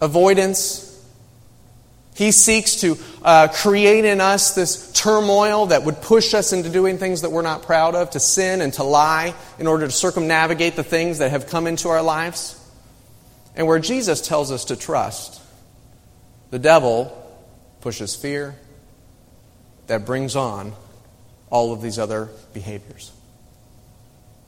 avoidance, 0.00 0.87
he 2.18 2.32
seeks 2.32 2.80
to 2.80 2.98
uh, 3.22 3.46
create 3.46 4.04
in 4.04 4.20
us 4.20 4.56
this 4.56 4.90
turmoil 4.90 5.66
that 5.66 5.84
would 5.84 6.02
push 6.02 6.34
us 6.34 6.52
into 6.52 6.68
doing 6.68 6.98
things 6.98 7.20
that 7.20 7.30
we're 7.30 7.42
not 7.42 7.62
proud 7.62 7.94
of, 7.94 8.10
to 8.10 8.18
sin 8.18 8.60
and 8.60 8.72
to 8.72 8.82
lie 8.82 9.36
in 9.60 9.68
order 9.68 9.86
to 9.86 9.92
circumnavigate 9.92 10.74
the 10.74 10.82
things 10.82 11.18
that 11.18 11.30
have 11.30 11.46
come 11.46 11.68
into 11.68 11.88
our 11.88 12.02
lives. 12.02 12.60
And 13.54 13.68
where 13.68 13.78
Jesus 13.78 14.20
tells 14.20 14.50
us 14.50 14.64
to 14.64 14.74
trust, 14.74 15.40
the 16.50 16.58
devil 16.58 17.14
pushes 17.82 18.16
fear 18.16 18.56
that 19.86 20.04
brings 20.04 20.34
on 20.34 20.72
all 21.50 21.72
of 21.72 21.82
these 21.82 22.00
other 22.00 22.30
behaviors. 22.52 23.12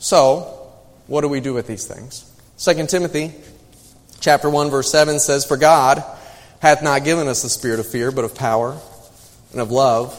So, 0.00 0.72
what 1.06 1.20
do 1.20 1.28
we 1.28 1.38
do 1.38 1.54
with 1.54 1.68
these 1.68 1.86
things? 1.86 2.28
2 2.58 2.86
Timothy 2.88 3.32
chapter 4.18 4.50
1 4.50 4.70
verse 4.70 4.90
7 4.90 5.20
says 5.20 5.46
for 5.46 5.56
God 5.56 6.02
hath 6.60 6.82
not 6.82 7.04
given 7.04 7.26
us 7.26 7.42
the 7.42 7.48
spirit 7.48 7.80
of 7.80 7.86
fear, 7.86 8.12
but 8.12 8.24
of 8.24 8.34
power 8.34 8.78
and 9.52 9.60
of 9.60 9.70
love 9.70 10.18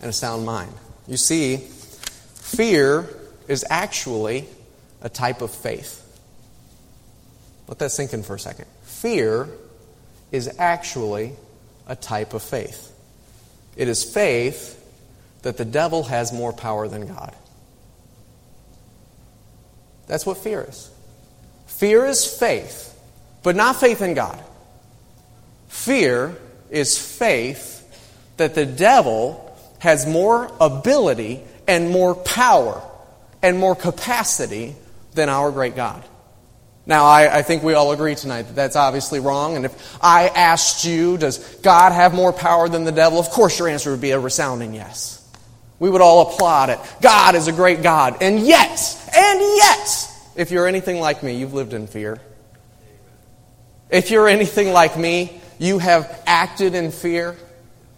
and 0.00 0.10
a 0.10 0.12
sound 0.12 0.44
mind. 0.44 0.72
You 1.06 1.16
see, 1.16 1.58
fear 1.58 3.08
is 3.48 3.64
actually 3.68 4.46
a 5.00 5.08
type 5.08 5.42
of 5.42 5.50
faith. 5.50 5.98
Let 7.68 7.78
that 7.78 7.90
sink 7.90 8.12
in 8.12 8.22
for 8.22 8.34
a 8.34 8.38
second. 8.38 8.66
Fear 8.82 9.48
is 10.30 10.50
actually 10.58 11.32
a 11.86 11.96
type 11.96 12.34
of 12.34 12.42
faith. 12.42 12.90
It 13.76 13.88
is 13.88 14.02
faith 14.02 14.78
that 15.42 15.56
the 15.56 15.64
devil 15.64 16.04
has 16.04 16.32
more 16.32 16.52
power 16.52 16.88
than 16.88 17.06
God. 17.06 17.34
That's 20.06 20.24
what 20.24 20.38
fear 20.38 20.66
is. 20.68 20.90
Fear 21.66 22.06
is 22.06 22.26
faith, 22.26 22.98
but 23.42 23.56
not 23.56 23.76
faith 23.76 24.02
in 24.02 24.14
God. 24.14 24.42
Fear 25.72 26.36
is 26.70 26.98
faith 26.98 27.80
that 28.36 28.54
the 28.54 28.66
devil 28.66 29.58
has 29.78 30.06
more 30.06 30.48
ability 30.60 31.42
and 31.66 31.88
more 31.88 32.14
power 32.14 32.80
and 33.42 33.58
more 33.58 33.74
capacity 33.74 34.76
than 35.14 35.30
our 35.30 35.50
great 35.50 35.74
God. 35.74 36.04
Now, 36.84 37.06
I, 37.06 37.38
I, 37.38 37.42
think 37.42 37.62
we 37.62 37.72
all 37.72 37.90
agree 37.90 38.14
tonight 38.14 38.42
that 38.42 38.54
that's 38.54 38.76
obviously 38.76 39.18
wrong. 39.18 39.56
And 39.56 39.64
if 39.64 39.98
I 40.00 40.28
asked 40.28 40.84
you, 40.84 41.16
does 41.16 41.38
God 41.62 41.92
have 41.92 42.14
more 42.14 42.34
power 42.34 42.68
than 42.68 42.84
the 42.84 42.92
devil? 42.92 43.18
Of 43.18 43.30
course, 43.30 43.58
your 43.58 43.66
answer 43.66 43.90
would 43.90 44.00
be 44.00 44.10
a 44.10 44.20
resounding 44.20 44.74
yes. 44.74 45.26
We 45.78 45.88
would 45.88 46.02
all 46.02 46.32
applaud 46.32 46.68
it. 46.68 46.78
God 47.00 47.34
is 47.34 47.48
a 47.48 47.52
great 47.52 47.82
God. 47.82 48.18
And 48.20 48.38
yet, 48.38 49.10
and 49.16 49.40
yet, 49.40 50.10
if 50.36 50.50
you're 50.50 50.66
anything 50.66 51.00
like 51.00 51.22
me, 51.22 51.38
you've 51.38 51.54
lived 51.54 51.72
in 51.72 51.86
fear. 51.86 52.20
If 53.90 54.10
you're 54.10 54.28
anything 54.28 54.72
like 54.72 54.96
me, 54.96 55.41
you 55.62 55.78
have 55.78 56.20
acted 56.26 56.74
in 56.74 56.90
fear. 56.90 57.36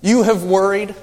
You 0.03 0.23
have 0.25 0.43
worried. 0.43 0.95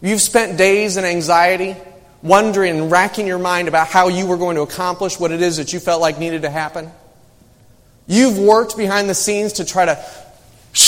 You've 0.00 0.20
spent 0.20 0.56
days 0.56 0.96
in 0.96 1.04
anxiety 1.04 1.74
wondering 2.22 2.78
and 2.78 2.92
racking 2.92 3.26
your 3.26 3.40
mind 3.40 3.66
about 3.66 3.88
how 3.88 4.06
you 4.06 4.26
were 4.26 4.36
going 4.36 4.54
to 4.54 4.62
accomplish 4.62 5.18
what 5.18 5.32
it 5.32 5.42
is 5.42 5.56
that 5.56 5.72
you 5.72 5.80
felt 5.80 6.00
like 6.00 6.20
needed 6.20 6.42
to 6.42 6.50
happen. 6.50 6.92
You've 8.06 8.38
worked 8.38 8.76
behind 8.76 9.10
the 9.10 9.16
scenes 9.16 9.54
to 9.54 9.64
try 9.64 9.84
to 9.84 10.04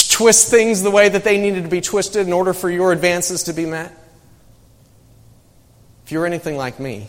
twist 0.08 0.52
things 0.52 0.82
the 0.82 0.90
way 0.92 1.08
that 1.08 1.24
they 1.24 1.36
needed 1.36 1.64
to 1.64 1.68
be 1.68 1.80
twisted 1.80 2.24
in 2.24 2.32
order 2.32 2.52
for 2.52 2.70
your 2.70 2.92
advances 2.92 3.44
to 3.44 3.52
be 3.52 3.66
met. 3.66 3.92
If 6.04 6.12
you're 6.12 6.26
anything 6.26 6.56
like 6.56 6.78
me, 6.78 7.08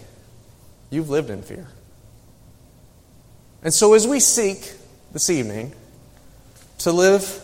you've 0.90 1.12
lived 1.12 1.30
in 1.30 1.44
fear. 1.44 1.68
And 3.62 3.72
so, 3.72 3.94
as 3.94 4.08
we 4.08 4.20
seek 4.20 4.74
this 5.12 5.30
evening 5.30 5.74
to 6.80 6.92
live 6.92 7.43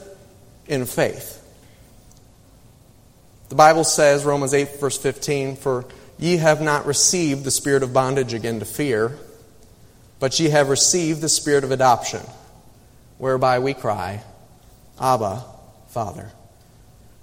in 0.70 0.86
faith, 0.86 1.36
the 3.50 3.56
Bible 3.56 3.84
says, 3.84 4.24
Romans 4.24 4.54
8, 4.54 4.80
verse 4.80 4.98
15, 4.98 5.58
For 5.58 5.86
Ye 6.20 6.36
have 6.36 6.62
not 6.62 6.86
received 6.86 7.46
the 7.46 7.52
spirit 7.52 7.82
of 7.82 7.94
bondage 7.94 8.34
again 8.34 8.60
to 8.60 8.66
fear, 8.66 9.18
but 10.20 10.38
ye 10.38 10.50
have 10.50 10.68
received 10.68 11.22
the 11.22 11.30
spirit 11.30 11.64
of 11.64 11.72
adoption, 11.72 12.22
whereby 13.18 13.60
we 13.60 13.74
cry, 13.74 14.22
Abba, 15.00 15.46
Father. 15.88 16.30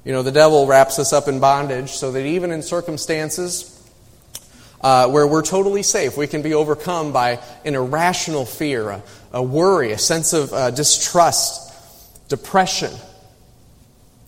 You 0.03 0.13
know, 0.13 0.23
the 0.23 0.33
devil 0.33 0.67
wraps 0.67 0.99
us 0.99 1.13
up 1.13 1.29
in 1.29 1.41
bondage 1.41 1.91
so 1.91 2.13
that 2.13 2.25
even 2.25 2.51
in 2.51 2.63
circumstances 2.63 3.73
uh, 4.81 5.09
where 5.09 5.27
we're 5.27 5.43
totally 5.43 5.83
safe, 5.83 6.17
we 6.17 6.27
can 6.27 6.41
be 6.41 6.55
overcome 6.55 7.13
by 7.13 7.41
an 7.67 7.75
irrational 7.75 8.47
fear, 8.47 8.89
a, 8.89 9.03
a 9.33 9.43
worry, 9.43 9.93
a 9.93 9.99
sense 9.99 10.33
of 10.33 10.55
uh, 10.55 10.71
distrust, 10.71 11.71
depression, 12.31 12.93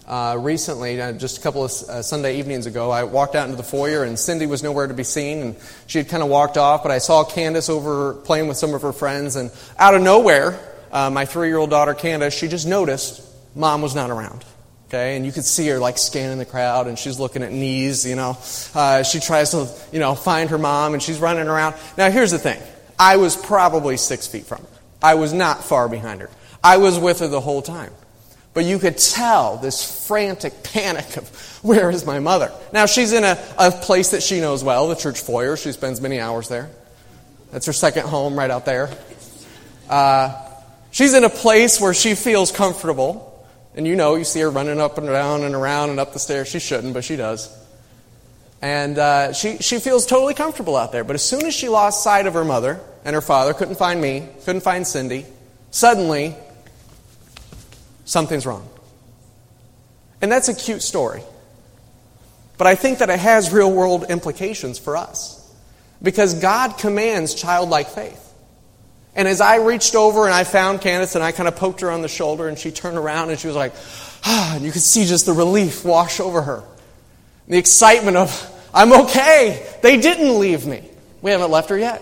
uh, 0.09 0.38
recently, 0.41 1.00
uh, 1.00 1.12
just 1.12 1.37
a 1.37 1.41
couple 1.43 1.62
of 1.62 1.71
uh, 1.71 2.00
Sunday 2.00 2.38
evenings 2.38 2.65
ago, 2.65 2.91
I 2.91 3.05
walked 3.05 3.35
out 3.35 3.45
into 3.45 3.59
the 3.59 3.62
foyer 3.62 4.05
and 4.05 4.19
Cindy 4.19 4.47
was 4.47 4.62
nowhere 4.62 4.87
to 4.87 4.95
be 4.95 5.05
seen, 5.05 5.43
and 5.43 5.57
she 5.87 5.99
had 5.99 6.09
kind 6.09 6.23
of 6.23 6.31
walked 6.31 6.57
off. 6.57 6.83
But 6.83 6.93
I 6.93 6.99
saw 6.99 7.25
Candace 7.25 7.69
over 7.69 8.15
playing 8.15 8.49
with 8.49 8.57
some 8.57 8.73
of 8.73 8.81
her 8.81 8.95
friends, 8.95 9.37
and 9.37 9.50
out 9.79 9.95
of 9.95 10.00
nowhere, 10.00 10.59
uh, 10.91 11.11
my 11.11 11.27
three-year-old 11.27 11.69
daughter 11.69 11.93
Candace, 11.93 12.33
she 12.33 12.49
just 12.49 12.67
noticed 12.67 13.23
mom 13.55 13.83
was 13.83 13.95
not 13.95 14.09
around. 14.09 14.47
Okay, 14.88 15.17
and 15.17 15.27
you 15.27 15.33
could 15.33 15.45
see 15.45 15.69
her 15.69 15.79
like 15.79 15.99
scanning 15.99 16.38
the 16.38 16.47
crowd, 16.47 16.87
and 16.87 16.99
she's 16.99 17.21
looking 17.21 17.43
at 17.43 17.53
knees. 17.53 18.07
You 18.07 18.17
know, 18.17 18.38
uh, 18.75 19.03
she 19.03 19.21
tries 19.21 19.50
to 19.50 19.69
you 19.93 20.00
know 20.00 20.15
find 20.15 20.49
her 20.49 20.59
mom, 20.59 20.95
and 20.95 21.03
she's 21.03 21.21
running 21.21 21.49
around. 21.49 21.75
Now, 21.99 22.11
here's 22.11 22.31
the 22.31 22.38
thing: 22.38 22.62
I 22.99 23.19
was 23.19 23.37
probably 23.37 23.99
six 23.99 24.27
feet 24.27 24.47
from 24.47 24.62
her. 24.62 24.69
I 25.03 25.17
was 25.17 25.35
not 25.35 25.65
far 25.65 25.87
behind 25.87 26.23
her. 26.23 26.31
I 26.65 26.79
was 26.79 26.99
with 26.99 27.21
her 27.21 27.29
the 27.29 27.43
whole 27.43 27.61
time. 27.61 27.93
But 28.59 28.65
you 28.65 28.81
could 28.81 28.99
tell 28.99 29.59
this 29.59 30.09
frantic 30.09 30.65
panic 30.65 31.17
of, 31.17 31.29
where 31.62 31.91
is 31.91 32.05
my 32.05 32.19
mother? 32.19 32.50
Now, 32.73 32.87
she's 32.87 33.12
in 33.12 33.23
a, 33.23 33.38
a 33.57 33.71
place 33.71 34.11
that 34.11 34.21
she 34.21 34.41
knows 34.41 34.65
well, 34.65 34.88
the 34.88 34.97
church 34.97 35.21
foyer. 35.21 35.57
She 35.57 35.71
spends 35.71 36.00
many 36.00 36.19
hours 36.19 36.49
there. 36.49 36.69
That's 37.53 37.67
her 37.67 37.73
second 37.73 38.09
home 38.09 38.37
right 38.37 38.50
out 38.50 38.65
there. 38.65 38.91
Uh, 39.88 40.45
she's 40.91 41.15
in 41.15 41.23
a 41.23 41.31
place 41.31 41.81
where 41.81 41.95
she 41.95 42.17
feels 42.17 42.50
comfortable. 42.50 43.47
And 43.77 43.87
you 43.87 43.95
know, 43.95 44.17
you 44.17 44.25
see 44.25 44.41
her 44.41 44.50
running 44.50 44.81
up 44.81 44.99
and 44.99 45.07
down 45.07 45.45
and 45.45 45.55
around 45.55 45.91
and 45.91 46.00
up 46.00 46.12
the 46.12 46.19
stairs. 46.19 46.49
She 46.49 46.59
shouldn't, 46.59 46.95
but 46.95 47.05
she 47.05 47.15
does. 47.15 47.57
And 48.61 48.99
uh, 48.99 49.35
she, 49.35 49.59
she 49.59 49.79
feels 49.79 50.05
totally 50.05 50.35
comfortable 50.35 50.77
out 50.77 50.91
there. 50.91 51.05
But 51.05 51.15
as 51.15 51.23
soon 51.23 51.47
as 51.47 51.55
she 51.55 51.69
lost 51.69 52.03
sight 52.03 52.27
of 52.27 52.35
her 52.35 52.45
mother 52.45 52.81
and 53.05 53.15
her 53.15 53.23
father, 53.23 53.55
couldn't 53.55 53.77
find 53.77 54.00
me, 54.00 54.27
couldn't 54.45 54.62
find 54.62 54.85
Cindy, 54.85 55.27
suddenly 55.71 56.35
something's 58.09 58.47
wrong. 58.47 58.67
And 60.21 60.33
that's 60.33 60.49
a 60.49 60.55
cute 60.55 60.83
story. 60.83 61.23
But 62.57 62.67
I 62.67 62.75
think 62.75 62.99
that 62.99 63.11
it 63.11 63.21
has 63.21 63.53
real 63.53 63.71
world 63.71 64.07
implications 64.09 64.79
for 64.79 64.97
us. 64.97 65.35
Because 66.03 66.35
God 66.35 66.79
commands 66.79 67.35
childlike 67.35 67.88
faith. 67.88 68.25
And 69.15 69.29
as 69.29 69.41
I 69.41 69.57
reached 69.57 69.95
over 69.95 70.25
and 70.25 70.35
I 70.35 70.45
found 70.45 70.81
Candace 70.81 71.15
and 71.17 71.25
I 71.25 71.33
kind 71.33 71.49
of 71.49 71.57
poked 71.57 71.83
her 71.83 71.91
on 71.91 72.03
the 72.03 72.09
shoulder 72.09 72.49
and 72.49 72.59
she 72.59 72.71
turned 72.71 72.97
around 72.97 73.31
and 73.31 73.38
she 73.38 73.47
was 73.47 73.57
like, 73.57 73.75
ah, 74.25 74.57
and 74.57 74.65
you 74.65 74.73
could 74.73 74.83
see 74.83 75.05
just 75.05 75.27
the 75.27 75.33
relief 75.33 75.85
wash 75.85 76.21
over 76.21 76.41
her. 76.41 76.62
The 77.47 77.59
excitement 77.59 78.17
of, 78.17 78.71
I'm 78.73 78.93
okay. 78.93 79.67
They 79.83 80.00
didn't 80.00 80.38
leave 80.38 80.67
me. 80.67 80.88
We 81.21 81.31
haven't 81.33 81.50
left 81.50 81.69
her 81.71 81.79
yet. 81.79 82.00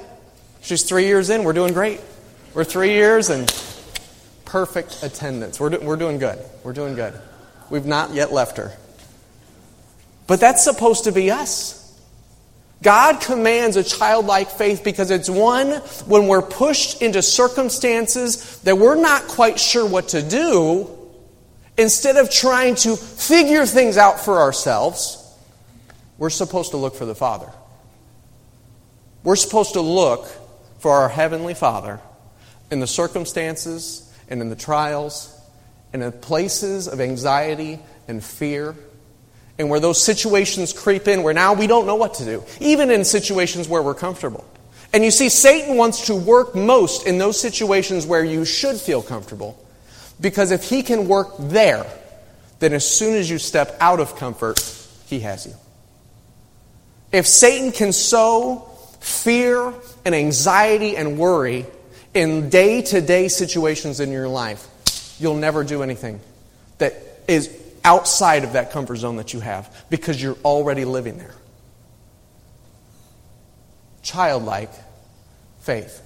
She's 0.60 0.82
three 0.82 1.06
years 1.06 1.30
in. 1.30 1.42
We're 1.42 1.52
doing 1.52 1.72
great. 1.72 2.00
We're 2.54 2.64
three 2.64 2.92
years 2.92 3.30
and 3.30 3.50
perfect 4.46 5.02
attendance. 5.02 5.60
We're, 5.60 5.70
do, 5.70 5.80
we're 5.80 5.96
doing 5.96 6.18
good. 6.18 6.38
We're 6.64 6.72
doing 6.72 6.94
good. 6.94 7.12
We've 7.68 7.84
not 7.84 8.14
yet 8.14 8.32
left 8.32 8.56
her. 8.56 8.72
But 10.26 10.40
that's 10.40 10.64
supposed 10.64 11.04
to 11.04 11.12
be 11.12 11.30
us. 11.30 11.82
God 12.82 13.20
commands 13.20 13.76
a 13.76 13.84
childlike 13.84 14.50
faith 14.50 14.84
because 14.84 15.10
it's 15.10 15.30
one 15.30 15.72
when 16.06 16.28
we're 16.28 16.42
pushed 16.42 17.02
into 17.02 17.22
circumstances 17.22 18.60
that 18.60 18.76
we're 18.76 19.00
not 19.00 19.22
quite 19.28 19.58
sure 19.58 19.86
what 19.86 20.08
to 20.08 20.22
do, 20.22 20.90
instead 21.78 22.16
of 22.16 22.30
trying 22.30 22.74
to 22.76 22.96
figure 22.96 23.66
things 23.66 23.96
out 23.96 24.20
for 24.20 24.38
ourselves, 24.38 25.22
we're 26.18 26.30
supposed 26.30 26.70
to 26.72 26.76
look 26.76 26.94
for 26.94 27.06
the 27.06 27.14
Father. 27.14 27.50
We're 29.22 29.36
supposed 29.36 29.72
to 29.72 29.80
look 29.80 30.28
for 30.78 30.92
our 30.92 31.08
Heavenly 31.08 31.54
Father 31.54 32.00
in 32.70 32.80
the 32.80 32.86
circumstances 32.86 34.05
and 34.28 34.40
in 34.40 34.48
the 34.48 34.56
trials 34.56 35.32
and 35.92 36.02
in 36.02 36.12
places 36.12 36.88
of 36.88 37.00
anxiety 37.00 37.78
and 38.08 38.22
fear 38.22 38.74
and 39.58 39.70
where 39.70 39.80
those 39.80 40.02
situations 40.02 40.72
creep 40.72 41.08
in 41.08 41.22
where 41.22 41.34
now 41.34 41.54
we 41.54 41.66
don't 41.66 41.86
know 41.86 41.94
what 41.94 42.14
to 42.14 42.24
do, 42.24 42.44
even 42.60 42.90
in 42.90 43.04
situations 43.04 43.68
where 43.68 43.82
we're 43.82 43.94
comfortable. 43.94 44.44
And 44.92 45.04
you 45.04 45.10
see, 45.10 45.28
Satan 45.28 45.76
wants 45.76 46.06
to 46.06 46.14
work 46.14 46.54
most 46.54 47.06
in 47.06 47.18
those 47.18 47.40
situations 47.40 48.06
where 48.06 48.24
you 48.24 48.44
should 48.44 48.76
feel 48.76 49.02
comfortable. 49.02 49.58
Because 50.20 50.50
if 50.50 50.64
he 50.64 50.82
can 50.82 51.08
work 51.08 51.34
there, 51.38 51.86
then 52.58 52.72
as 52.72 52.88
soon 52.88 53.14
as 53.14 53.28
you 53.28 53.38
step 53.38 53.76
out 53.80 54.00
of 54.00 54.16
comfort, 54.16 54.60
he 55.06 55.20
has 55.20 55.46
you. 55.46 55.54
If 57.12 57.26
Satan 57.26 57.72
can 57.72 57.92
sow 57.92 58.68
fear 59.00 59.72
and 60.04 60.14
anxiety 60.14 60.96
and 60.96 61.18
worry 61.18 61.66
in 62.16 62.48
day 62.48 62.80
to 62.80 63.02
day 63.02 63.28
situations 63.28 64.00
in 64.00 64.10
your 64.10 64.26
life, 64.26 64.66
you'll 65.18 65.36
never 65.36 65.62
do 65.62 65.82
anything 65.82 66.18
that 66.78 66.94
is 67.28 67.50
outside 67.84 68.42
of 68.42 68.54
that 68.54 68.72
comfort 68.72 68.96
zone 68.96 69.16
that 69.16 69.34
you 69.34 69.40
have 69.40 69.84
because 69.90 70.20
you're 70.20 70.38
already 70.42 70.86
living 70.86 71.18
there. 71.18 71.34
Childlike 74.02 74.70
faith. 75.60 76.00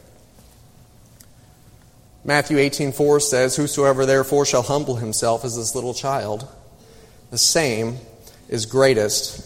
Matthew 2.25 2.59
18:4 2.59 3.21
says, 3.21 3.55
"Whosoever 3.55 4.05
therefore 4.05 4.45
shall 4.45 4.63
humble 4.63 4.97
himself 4.97 5.45
as 5.45 5.57
this 5.57 5.75
little 5.77 5.95
child, 5.95 6.47
the 7.31 7.39
same 7.39 8.01
is 8.49 8.67
greatest 8.67 9.43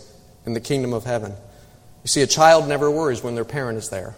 in 0.47 0.55
the 0.55 0.61
kingdom 0.61 0.95
of 0.95 1.05
heaven." 1.05 1.37
You 2.05 2.09
see, 2.09 2.23
a 2.23 2.27
child 2.27 2.67
never 2.67 2.91
worries 2.91 3.23
when 3.23 3.35
their 3.35 3.45
parent 3.45 3.79
is 3.79 3.91
there. 3.91 4.17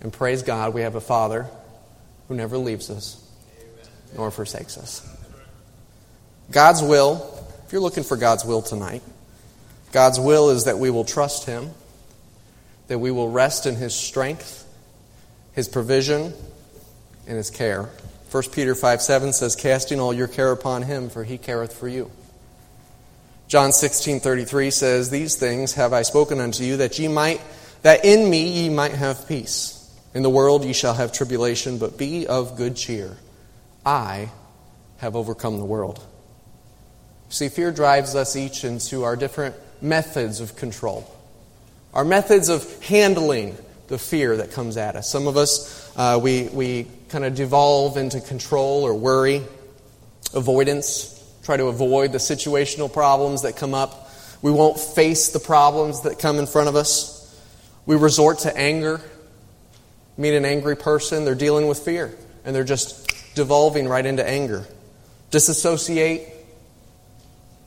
And 0.00 0.12
praise 0.12 0.42
God, 0.42 0.74
we 0.74 0.82
have 0.82 0.94
a 0.94 1.00
Father 1.00 1.46
who 2.28 2.34
never 2.34 2.58
leaves 2.58 2.90
us 2.90 3.24
nor 4.16 4.30
forsakes 4.30 4.78
us. 4.78 5.06
God's 6.50 6.82
will, 6.82 7.46
if 7.66 7.72
you're 7.72 7.80
looking 7.80 8.04
for 8.04 8.16
God's 8.16 8.44
will 8.44 8.62
tonight, 8.62 9.02
God's 9.92 10.18
will 10.18 10.50
is 10.50 10.64
that 10.64 10.78
we 10.78 10.90
will 10.90 11.04
trust 11.04 11.46
Him, 11.46 11.70
that 12.88 12.98
we 12.98 13.10
will 13.10 13.30
rest 13.30 13.66
in 13.66 13.76
His 13.76 13.94
strength, 13.94 14.66
His 15.52 15.68
provision, 15.68 16.32
and 17.26 17.36
His 17.36 17.50
care. 17.50 17.88
1 18.30 18.42
Peter 18.52 18.74
5 18.74 19.02
7 19.02 19.32
says, 19.32 19.56
Casting 19.56 20.00
all 20.00 20.12
your 20.12 20.28
care 20.28 20.52
upon 20.52 20.82
Him, 20.82 21.10
for 21.10 21.24
He 21.24 21.38
careth 21.38 21.74
for 21.74 21.88
you. 21.88 22.10
John 23.46 23.72
16 23.72 24.20
33 24.20 24.70
says, 24.70 25.10
These 25.10 25.36
things 25.36 25.74
have 25.74 25.92
I 25.92 26.02
spoken 26.02 26.40
unto 26.40 26.64
you, 26.64 26.78
that 26.78 26.98
ye 26.98 27.08
might, 27.08 27.40
that 27.82 28.04
in 28.04 28.28
me 28.28 28.48
ye 28.48 28.68
might 28.68 28.92
have 28.92 29.26
peace. 29.28 29.77
In 30.18 30.24
the 30.24 30.30
world 30.30 30.64
ye 30.64 30.72
shall 30.72 30.94
have 30.94 31.12
tribulation, 31.12 31.78
but 31.78 31.96
be 31.96 32.26
of 32.26 32.56
good 32.56 32.74
cheer. 32.74 33.16
I 33.86 34.32
have 34.96 35.14
overcome 35.14 35.58
the 35.58 35.64
world. 35.64 36.04
See, 37.28 37.48
fear 37.48 37.70
drives 37.70 38.16
us 38.16 38.34
each 38.34 38.64
into 38.64 39.04
our 39.04 39.14
different 39.14 39.54
methods 39.80 40.40
of 40.40 40.56
control, 40.56 41.08
our 41.94 42.04
methods 42.04 42.48
of 42.48 42.82
handling 42.82 43.56
the 43.86 43.96
fear 43.96 44.38
that 44.38 44.50
comes 44.50 44.76
at 44.76 44.96
us. 44.96 45.08
Some 45.08 45.28
of 45.28 45.36
us, 45.36 45.88
uh, 45.96 46.18
we, 46.20 46.48
we 46.48 46.88
kind 47.10 47.24
of 47.24 47.36
devolve 47.36 47.96
into 47.96 48.20
control 48.20 48.82
or 48.82 48.94
worry, 48.94 49.44
avoidance, 50.34 51.14
try 51.44 51.56
to 51.56 51.66
avoid 51.66 52.10
the 52.10 52.18
situational 52.18 52.92
problems 52.92 53.42
that 53.42 53.56
come 53.56 53.72
up. 53.72 54.10
We 54.42 54.50
won't 54.50 54.80
face 54.80 55.28
the 55.28 55.38
problems 55.38 56.00
that 56.00 56.18
come 56.18 56.40
in 56.40 56.46
front 56.48 56.68
of 56.68 56.74
us. 56.74 57.14
We 57.86 57.94
resort 57.94 58.40
to 58.40 58.56
anger. 58.56 59.00
Meet 60.18 60.34
an 60.34 60.44
angry 60.44 60.76
person, 60.76 61.24
they're 61.24 61.34
dealing 61.34 61.66
with 61.68 61.78
fear, 61.78 62.14
and 62.44 62.54
they're 62.54 62.64
just 62.64 63.34
devolving 63.34 63.88
right 63.88 64.04
into 64.04 64.28
anger. 64.28 64.66
Disassociate, 65.30 66.28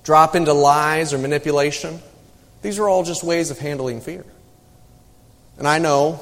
drop 0.04 0.36
into 0.36 0.54
lies 0.54 1.14
or 1.14 1.18
manipulation. 1.18 2.00
These 2.62 2.78
are 2.78 2.88
all 2.88 3.04
just 3.04 3.24
ways 3.24 3.50
of 3.50 3.58
handling 3.58 4.02
fear. 4.02 4.26
And 5.58 5.68
I 5.68 5.80
know 5.80 6.20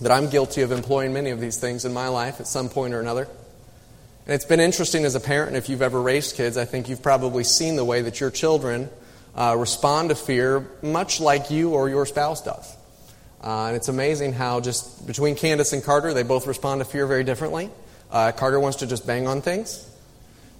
that 0.00 0.10
I'm 0.10 0.28
guilty 0.28 0.62
of 0.62 0.72
employing 0.72 1.12
many 1.12 1.30
of 1.30 1.40
these 1.40 1.56
things 1.58 1.84
in 1.84 1.92
my 1.92 2.08
life 2.08 2.40
at 2.40 2.46
some 2.46 2.68
point 2.68 2.94
or 2.94 3.00
another. 3.00 3.28
And 4.26 4.34
it's 4.34 4.44
been 4.44 4.60
interesting 4.60 5.04
as 5.04 5.14
a 5.14 5.20
parent, 5.20 5.56
if 5.56 5.68
you've 5.68 5.82
ever 5.82 6.00
raised 6.00 6.36
kids, 6.36 6.56
I 6.56 6.64
think 6.64 6.88
you've 6.88 7.02
probably 7.02 7.44
seen 7.44 7.76
the 7.76 7.84
way 7.84 8.02
that 8.02 8.20
your 8.20 8.30
children 8.30 8.90
uh, 9.34 9.54
respond 9.56 10.10
to 10.10 10.14
fear 10.14 10.66
much 10.82 11.20
like 11.20 11.50
you 11.50 11.70
or 11.70 11.88
your 11.88 12.06
spouse 12.06 12.42
does. 12.42 12.76
Uh, 13.42 13.66
and 13.66 13.76
it's 13.76 13.88
amazing 13.88 14.32
how 14.32 14.60
just 14.60 15.06
between 15.06 15.34
Candace 15.36 15.72
and 15.72 15.82
Carter, 15.82 16.12
they 16.12 16.22
both 16.22 16.46
respond 16.46 16.80
to 16.80 16.84
fear 16.84 17.06
very 17.06 17.24
differently. 17.24 17.70
Uh, 18.10 18.32
Carter 18.32 18.58
wants 18.58 18.78
to 18.78 18.86
just 18.86 19.06
bang 19.06 19.26
on 19.26 19.42
things. 19.42 19.88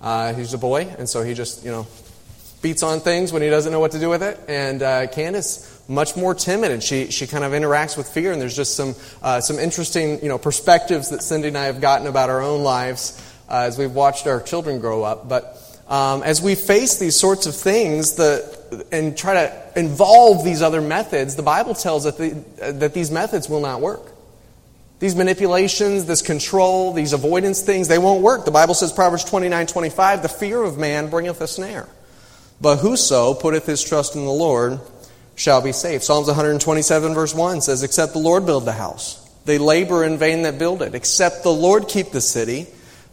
Uh, 0.00 0.32
he's 0.34 0.54
a 0.54 0.58
boy, 0.58 0.82
and 0.98 1.08
so 1.08 1.22
he 1.22 1.34
just, 1.34 1.64
you 1.64 1.70
know, 1.70 1.86
beats 2.62 2.82
on 2.82 3.00
things 3.00 3.32
when 3.32 3.42
he 3.42 3.48
doesn't 3.50 3.72
know 3.72 3.80
what 3.80 3.92
to 3.92 3.98
do 3.98 4.08
with 4.08 4.22
it. 4.22 4.38
And 4.48 4.82
uh, 4.82 5.06
Candace, 5.08 5.82
much 5.88 6.16
more 6.16 6.34
timid, 6.34 6.70
and 6.70 6.82
she, 6.82 7.10
she 7.10 7.26
kind 7.26 7.44
of 7.44 7.52
interacts 7.52 7.96
with 7.96 8.08
fear. 8.08 8.32
And 8.32 8.40
there's 8.40 8.56
just 8.56 8.76
some, 8.76 8.94
uh, 9.22 9.40
some 9.40 9.58
interesting, 9.58 10.22
you 10.22 10.28
know, 10.28 10.38
perspectives 10.38 11.10
that 11.10 11.22
Cindy 11.22 11.48
and 11.48 11.58
I 11.58 11.64
have 11.64 11.80
gotten 11.80 12.06
about 12.06 12.30
our 12.30 12.40
own 12.40 12.62
lives 12.62 13.20
uh, 13.48 13.64
as 13.66 13.78
we've 13.78 13.92
watched 13.92 14.26
our 14.26 14.40
children 14.40 14.80
grow 14.80 15.02
up. 15.02 15.28
But 15.28 15.56
um, 15.88 16.22
as 16.22 16.42
we 16.42 16.54
face 16.54 16.98
these 16.98 17.16
sorts 17.16 17.46
of 17.46 17.54
things 17.56 18.14
the, 18.14 18.57
and 18.92 19.16
try 19.16 19.34
to 19.34 19.72
involve 19.76 20.44
these 20.44 20.62
other 20.62 20.80
methods, 20.80 21.36
the 21.36 21.42
Bible 21.42 21.74
tells 21.74 22.04
that, 22.04 22.18
the, 22.18 22.72
that 22.72 22.94
these 22.94 23.10
methods 23.10 23.48
will 23.48 23.60
not 23.60 23.80
work. 23.80 24.12
These 25.00 25.14
manipulations, 25.14 26.06
this 26.06 26.22
control, 26.22 26.92
these 26.92 27.12
avoidance 27.12 27.62
things, 27.62 27.86
they 27.86 27.98
won't 27.98 28.22
work. 28.22 28.44
The 28.44 28.50
Bible 28.50 28.74
says, 28.74 28.92
Proverbs 28.92 29.24
29 29.24 29.66
25, 29.66 30.22
the 30.22 30.28
fear 30.28 30.62
of 30.62 30.76
man 30.76 31.08
bringeth 31.08 31.40
a 31.40 31.46
snare. 31.46 31.88
But 32.60 32.78
whoso 32.78 33.34
putteth 33.34 33.66
his 33.66 33.82
trust 33.82 34.16
in 34.16 34.24
the 34.24 34.32
Lord 34.32 34.80
shall 35.36 35.62
be 35.62 35.70
safe. 35.70 36.02
Psalms 36.02 36.26
127, 36.26 37.14
verse 37.14 37.32
1 37.34 37.60
says, 37.60 37.84
Except 37.84 38.12
the 38.12 38.18
Lord 38.18 38.44
build 38.44 38.64
the 38.64 38.72
house, 38.72 39.24
they 39.44 39.58
labor 39.58 40.04
in 40.04 40.18
vain 40.18 40.42
that 40.42 40.58
build 40.58 40.82
it. 40.82 40.96
Except 40.96 41.44
the 41.44 41.52
Lord 41.52 41.86
keep 41.86 42.10
the 42.10 42.20
city, 42.20 42.66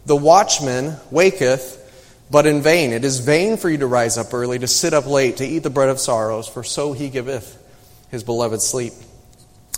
the 0.06 0.16
watchman 0.16 0.96
waketh, 1.12 1.85
but 2.30 2.46
in 2.46 2.62
vain. 2.62 2.92
It 2.92 3.04
is 3.04 3.20
vain 3.20 3.56
for 3.56 3.70
you 3.70 3.78
to 3.78 3.86
rise 3.86 4.18
up 4.18 4.32
early, 4.32 4.58
to 4.58 4.66
sit 4.66 4.94
up 4.94 5.06
late, 5.06 5.38
to 5.38 5.46
eat 5.46 5.60
the 5.60 5.70
bread 5.70 5.88
of 5.88 6.00
sorrows, 6.00 6.48
for 6.48 6.62
so 6.62 6.92
he 6.92 7.08
giveth 7.08 7.62
his 8.10 8.24
beloved 8.24 8.60
sleep. 8.60 8.92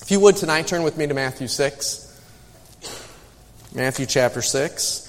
If 0.02 0.10
you 0.10 0.20
would 0.20 0.36
tonight, 0.36 0.66
turn 0.66 0.82
with 0.82 0.96
me 0.96 1.06
to 1.06 1.14
Matthew 1.14 1.48
6. 1.48 2.04
Matthew 3.74 4.06
chapter 4.06 4.40
6. 4.40 5.07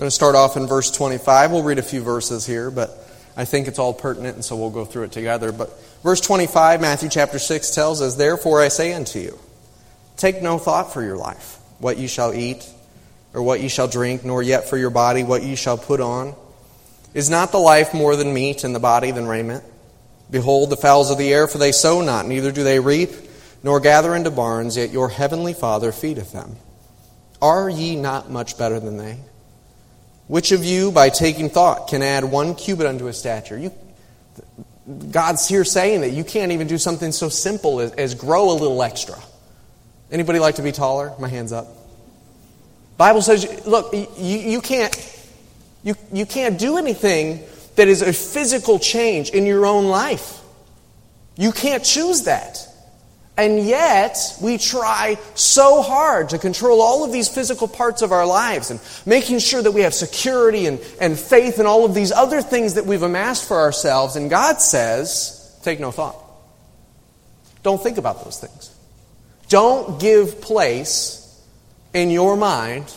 I'm 0.00 0.04
going 0.04 0.08
to 0.08 0.14
start 0.14 0.34
off 0.34 0.56
in 0.56 0.66
verse 0.66 0.90
25. 0.90 1.50
We'll 1.50 1.62
read 1.62 1.78
a 1.78 1.82
few 1.82 2.00
verses 2.00 2.46
here, 2.46 2.70
but 2.70 2.88
I 3.36 3.44
think 3.44 3.68
it's 3.68 3.78
all 3.78 3.92
pertinent, 3.92 4.34
and 4.34 4.42
so 4.42 4.56
we'll 4.56 4.70
go 4.70 4.86
through 4.86 5.02
it 5.02 5.12
together. 5.12 5.52
But 5.52 5.78
verse 6.02 6.22
25, 6.22 6.80
Matthew 6.80 7.10
chapter 7.10 7.38
6 7.38 7.74
tells 7.74 8.00
us, 8.00 8.14
Therefore 8.14 8.62
I 8.62 8.68
say 8.68 8.94
unto 8.94 9.18
you, 9.18 9.38
take 10.16 10.40
no 10.40 10.56
thought 10.56 10.94
for 10.94 11.02
your 11.02 11.18
life, 11.18 11.58
what 11.80 11.98
ye 11.98 12.06
shall 12.06 12.32
eat, 12.32 12.66
or 13.34 13.42
what 13.42 13.60
ye 13.60 13.68
shall 13.68 13.88
drink, 13.88 14.24
nor 14.24 14.42
yet 14.42 14.70
for 14.70 14.78
your 14.78 14.88
body 14.88 15.22
what 15.22 15.42
ye 15.42 15.54
shall 15.54 15.76
put 15.76 16.00
on. 16.00 16.34
Is 17.12 17.28
not 17.28 17.52
the 17.52 17.58
life 17.58 17.92
more 17.92 18.16
than 18.16 18.32
meat, 18.32 18.64
and 18.64 18.74
the 18.74 18.80
body 18.80 19.10
than 19.10 19.26
raiment? 19.26 19.64
Behold 20.30 20.70
the 20.70 20.78
fowls 20.78 21.10
of 21.10 21.18
the 21.18 21.30
air, 21.30 21.46
for 21.46 21.58
they 21.58 21.72
sow 21.72 22.00
not, 22.00 22.26
neither 22.26 22.52
do 22.52 22.64
they 22.64 22.80
reap, 22.80 23.10
nor 23.62 23.80
gather 23.80 24.14
into 24.14 24.30
barns, 24.30 24.78
yet 24.78 24.92
your 24.92 25.10
heavenly 25.10 25.52
Father 25.52 25.92
feedeth 25.92 26.32
them. 26.32 26.56
Are 27.42 27.68
ye 27.68 27.96
not 27.96 28.30
much 28.30 28.56
better 28.56 28.80
than 28.80 28.96
they? 28.96 29.18
Which 30.30 30.52
of 30.52 30.64
you, 30.64 30.92
by 30.92 31.08
taking 31.08 31.50
thought, 31.50 31.88
can 31.88 32.04
add 32.04 32.22
one 32.22 32.54
cubit 32.54 32.86
unto 32.86 33.06
his 33.06 33.18
stature? 33.18 33.58
You, 33.58 33.72
God's 35.10 35.48
here 35.48 35.64
saying 35.64 36.02
that 36.02 36.10
you 36.10 36.22
can't 36.22 36.52
even 36.52 36.68
do 36.68 36.78
something 36.78 37.10
so 37.10 37.28
simple 37.28 37.80
as, 37.80 37.90
as 37.94 38.14
grow 38.14 38.52
a 38.52 38.54
little 38.54 38.80
extra. 38.80 39.16
Anybody 40.08 40.38
like 40.38 40.54
to 40.54 40.62
be 40.62 40.70
taller? 40.70 41.12
My 41.18 41.26
hand's 41.26 41.50
up. 41.50 41.66
Bible 42.96 43.22
says, 43.22 43.66
look, 43.66 43.92
you, 43.92 44.06
you, 44.16 44.60
can't, 44.60 44.94
you, 45.82 45.96
you 46.12 46.26
can't 46.26 46.60
do 46.60 46.78
anything 46.78 47.42
that 47.74 47.88
is 47.88 48.00
a 48.00 48.12
physical 48.12 48.78
change 48.78 49.30
in 49.30 49.46
your 49.46 49.66
own 49.66 49.86
life. 49.86 50.38
You 51.36 51.50
can't 51.50 51.84
choose 51.84 52.22
that. 52.22 52.68
And 53.40 53.58
yet, 53.58 54.36
we 54.42 54.58
try 54.58 55.16
so 55.34 55.80
hard 55.80 56.28
to 56.28 56.38
control 56.38 56.82
all 56.82 57.04
of 57.04 57.10
these 57.10 57.26
physical 57.26 57.68
parts 57.68 58.02
of 58.02 58.12
our 58.12 58.26
lives 58.26 58.70
and 58.70 58.78
making 59.06 59.38
sure 59.38 59.62
that 59.62 59.70
we 59.70 59.80
have 59.80 59.94
security 59.94 60.66
and, 60.66 60.78
and 61.00 61.18
faith 61.18 61.58
and 61.58 61.66
all 61.66 61.86
of 61.86 61.94
these 61.94 62.12
other 62.12 62.42
things 62.42 62.74
that 62.74 62.84
we've 62.84 63.02
amassed 63.02 63.48
for 63.48 63.56
ourselves. 63.56 64.14
And 64.14 64.28
God 64.28 64.60
says, 64.60 65.58
take 65.62 65.80
no 65.80 65.90
thought. 65.90 66.16
Don't 67.62 67.82
think 67.82 67.96
about 67.96 68.24
those 68.24 68.38
things. 68.38 68.76
Don't 69.48 69.98
give 69.98 70.42
place 70.42 71.42
in 71.94 72.10
your 72.10 72.36
mind 72.36 72.94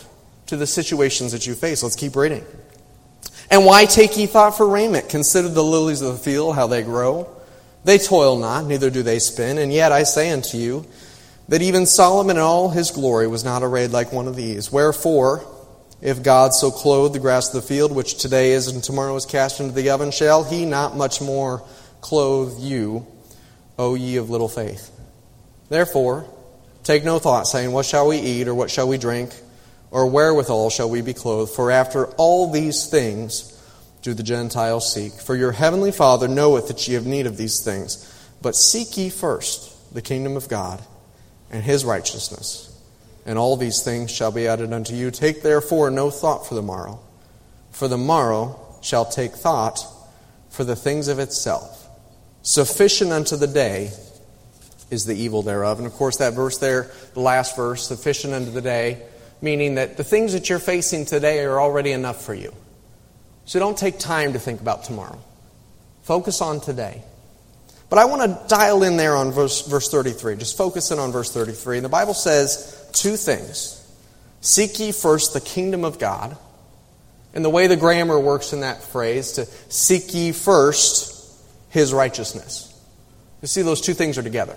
to 0.48 0.58
the 0.58 0.66
situations 0.66 1.32
that 1.32 1.46
you 1.46 1.54
face. 1.54 1.82
Let's 1.82 1.96
keep 1.96 2.16
reading. 2.16 2.44
And 3.50 3.64
why 3.64 3.86
take 3.86 4.18
ye 4.18 4.26
thought 4.26 4.58
for 4.58 4.68
raiment? 4.68 5.08
Consider 5.08 5.48
the 5.48 5.64
lilies 5.64 6.02
of 6.02 6.12
the 6.12 6.22
field, 6.22 6.54
how 6.54 6.66
they 6.66 6.82
grow. 6.82 7.33
They 7.84 7.98
toil 7.98 8.38
not, 8.38 8.66
neither 8.66 8.90
do 8.90 9.02
they 9.02 9.18
spin. 9.18 9.58
And 9.58 9.72
yet 9.72 9.92
I 9.92 10.02
say 10.04 10.30
unto 10.30 10.56
you 10.56 10.86
that 11.48 11.62
even 11.62 11.86
Solomon 11.86 12.36
in 12.36 12.42
all 12.42 12.70
his 12.70 12.90
glory 12.90 13.26
was 13.26 13.44
not 13.44 13.62
arrayed 13.62 13.90
like 13.90 14.12
one 14.12 14.26
of 14.26 14.36
these. 14.36 14.72
Wherefore, 14.72 15.46
if 16.00 16.22
God 16.22 16.54
so 16.54 16.70
clothe 16.70 17.12
the 17.12 17.18
grass 17.18 17.54
of 17.54 17.60
the 17.60 17.66
field, 17.66 17.92
which 17.92 18.18
today 18.18 18.52
is 18.52 18.68
and 18.68 18.82
tomorrow 18.82 19.14
is 19.16 19.26
cast 19.26 19.60
into 19.60 19.72
the 19.72 19.90
oven, 19.90 20.10
shall 20.10 20.44
he 20.44 20.64
not 20.64 20.96
much 20.96 21.20
more 21.20 21.62
clothe 22.00 22.58
you, 22.58 23.06
O 23.78 23.94
ye 23.94 24.16
of 24.16 24.30
little 24.30 24.48
faith? 24.48 24.90
Therefore, 25.68 26.26
take 26.82 27.04
no 27.04 27.18
thought, 27.18 27.46
saying, 27.46 27.72
What 27.72 27.86
shall 27.86 28.08
we 28.08 28.18
eat, 28.18 28.48
or 28.48 28.54
what 28.54 28.70
shall 28.70 28.88
we 28.88 28.98
drink, 28.98 29.34
or 29.90 30.06
wherewithal 30.06 30.70
shall 30.70 30.90
we 30.90 31.02
be 31.02 31.14
clothed? 31.14 31.52
For 31.52 31.70
after 31.70 32.06
all 32.16 32.50
these 32.50 32.86
things, 32.86 33.53
do 34.04 34.12
the 34.12 34.22
Gentiles 34.22 34.92
seek? 34.92 35.14
For 35.14 35.34
your 35.34 35.52
heavenly 35.52 35.90
Father 35.90 36.28
knoweth 36.28 36.68
that 36.68 36.86
ye 36.86 36.92
have 36.92 37.06
need 37.06 37.26
of 37.26 37.38
these 37.38 37.64
things. 37.64 38.10
But 38.42 38.54
seek 38.54 38.98
ye 38.98 39.08
first 39.08 39.94
the 39.94 40.02
kingdom 40.02 40.36
of 40.36 40.46
God 40.46 40.82
and 41.50 41.64
his 41.64 41.86
righteousness, 41.86 42.70
and 43.24 43.38
all 43.38 43.56
these 43.56 43.82
things 43.82 44.10
shall 44.10 44.30
be 44.30 44.46
added 44.46 44.74
unto 44.74 44.94
you. 44.94 45.10
Take 45.10 45.42
therefore 45.42 45.90
no 45.90 46.10
thought 46.10 46.46
for 46.46 46.54
the 46.54 46.60
morrow, 46.60 47.00
for 47.70 47.88
the 47.88 47.96
morrow 47.96 48.60
shall 48.82 49.06
take 49.06 49.32
thought 49.32 49.86
for 50.50 50.64
the 50.64 50.76
things 50.76 51.08
of 51.08 51.18
itself. 51.18 51.88
Sufficient 52.42 53.10
unto 53.10 53.36
the 53.36 53.46
day 53.46 53.90
is 54.90 55.06
the 55.06 55.16
evil 55.16 55.40
thereof. 55.40 55.78
And 55.78 55.86
of 55.86 55.94
course, 55.94 56.18
that 56.18 56.34
verse 56.34 56.58
there, 56.58 56.90
the 57.14 57.20
last 57.20 57.56
verse, 57.56 57.88
sufficient 57.88 58.34
unto 58.34 58.50
the 58.50 58.60
day, 58.60 59.00
meaning 59.40 59.76
that 59.76 59.96
the 59.96 60.04
things 60.04 60.34
that 60.34 60.50
you're 60.50 60.58
facing 60.58 61.06
today 61.06 61.42
are 61.42 61.58
already 61.58 61.92
enough 61.92 62.22
for 62.22 62.34
you. 62.34 62.52
So 63.46 63.58
don't 63.58 63.76
take 63.76 63.98
time 63.98 64.32
to 64.32 64.38
think 64.38 64.60
about 64.60 64.84
tomorrow. 64.84 65.18
Focus 66.02 66.40
on 66.40 66.60
today. 66.60 67.02
But 67.90 67.98
I 67.98 68.06
want 68.06 68.22
to 68.22 68.48
dial 68.48 68.82
in 68.82 68.96
there 68.96 69.14
on 69.14 69.30
verse, 69.30 69.66
verse 69.66 69.88
33. 69.88 70.36
Just 70.36 70.56
focus 70.56 70.90
in 70.90 70.98
on 70.98 71.12
verse 71.12 71.32
33. 71.32 71.78
And 71.78 71.84
the 71.84 71.90
Bible 71.90 72.14
says 72.14 72.90
two 72.92 73.16
things 73.16 73.80
Seek 74.40 74.78
ye 74.78 74.92
first 74.92 75.32
the 75.32 75.40
kingdom 75.40 75.84
of 75.84 75.98
God. 75.98 76.36
And 77.34 77.44
the 77.44 77.50
way 77.50 77.66
the 77.66 77.76
grammar 77.76 78.18
works 78.18 78.52
in 78.52 78.60
that 78.60 78.82
phrase, 78.82 79.32
to 79.32 79.46
seek 79.68 80.14
ye 80.14 80.30
first 80.32 81.36
his 81.70 81.92
righteousness. 81.92 82.70
You 83.42 83.48
see, 83.48 83.62
those 83.62 83.80
two 83.80 83.94
things 83.94 84.18
are 84.18 84.22
together. 84.22 84.56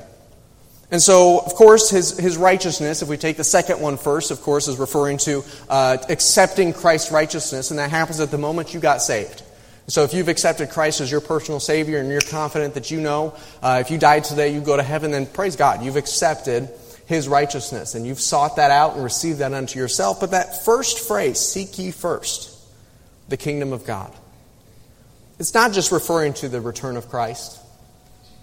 And 0.89 1.02
so, 1.02 1.39
of 1.39 1.54
course, 1.54 1.89
his, 1.89 2.17
his 2.17 2.38
righteousness, 2.38 3.02
if 3.02 3.10
we 3.10 3.17
take 3.17 3.36
the 3.36 3.43
second 3.43 3.82
one 3.82 3.97
first, 3.97 4.32
of 4.32 4.41
course, 4.41 4.69
is 4.69 4.78
referring 4.78 5.17
to 5.19 5.43
uh, 5.69 5.97
accepting 6.08 6.71
Christ's 6.71 7.12
righteousness, 7.12 7.71
and 7.71 7.80
that 7.80 7.89
happens 7.89 8.21
at 8.21 8.32
the 8.32 8.38
moment 8.38 8.73
you 8.73 8.80
got 8.80 9.02
saved. 9.02 9.43
So 9.89 10.04
if 10.04 10.13
you've 10.13 10.28
accepted 10.28 10.69
Christ 10.69 11.00
as 11.00 11.10
your 11.10 11.21
personal 11.21 11.62
Savior 11.62 12.00
and 12.00 12.10
you're 12.10 12.19
confident 12.19 12.73
that 12.73 12.91
you 12.91 13.00
know 13.00 13.36
uh, 13.62 13.78
if 13.80 13.89
you 13.89 13.97
died 13.97 14.26
today 14.26 14.54
you 14.54 14.60
go 14.60 14.76
to 14.76 14.84
heaven, 14.84 15.12
then 15.12 15.26
praise 15.26 15.56
God. 15.56 15.82
You've 15.82 15.95
accepted 15.95 16.69
His 17.06 17.30
righteousness 17.30 17.95
and 17.95 18.06
you've 18.06 18.19
sought 18.19 18.58
that 18.58 18.69
out 18.69 18.95
and 18.95 19.04
received 19.04 19.39
that 19.39 19.54
unto 19.54 19.80
yourself. 19.80 20.19
But 20.19 20.32
that 20.32 20.65
first 20.65 21.08
phrase, 21.08 21.39
seek 21.39 21.80
ye 21.80 21.91
first 21.91 22.54
the 23.30 23.38
kingdom 23.38 23.71
of 23.71 23.86
God, 23.86 24.13
it's 25.39 25.54
not 25.54 25.71
just 25.71 25.93
referring 25.93 26.34
to 26.36 26.50
the 26.50 26.60
return 26.60 26.97
of 26.97 27.08
Christ, 27.08 27.58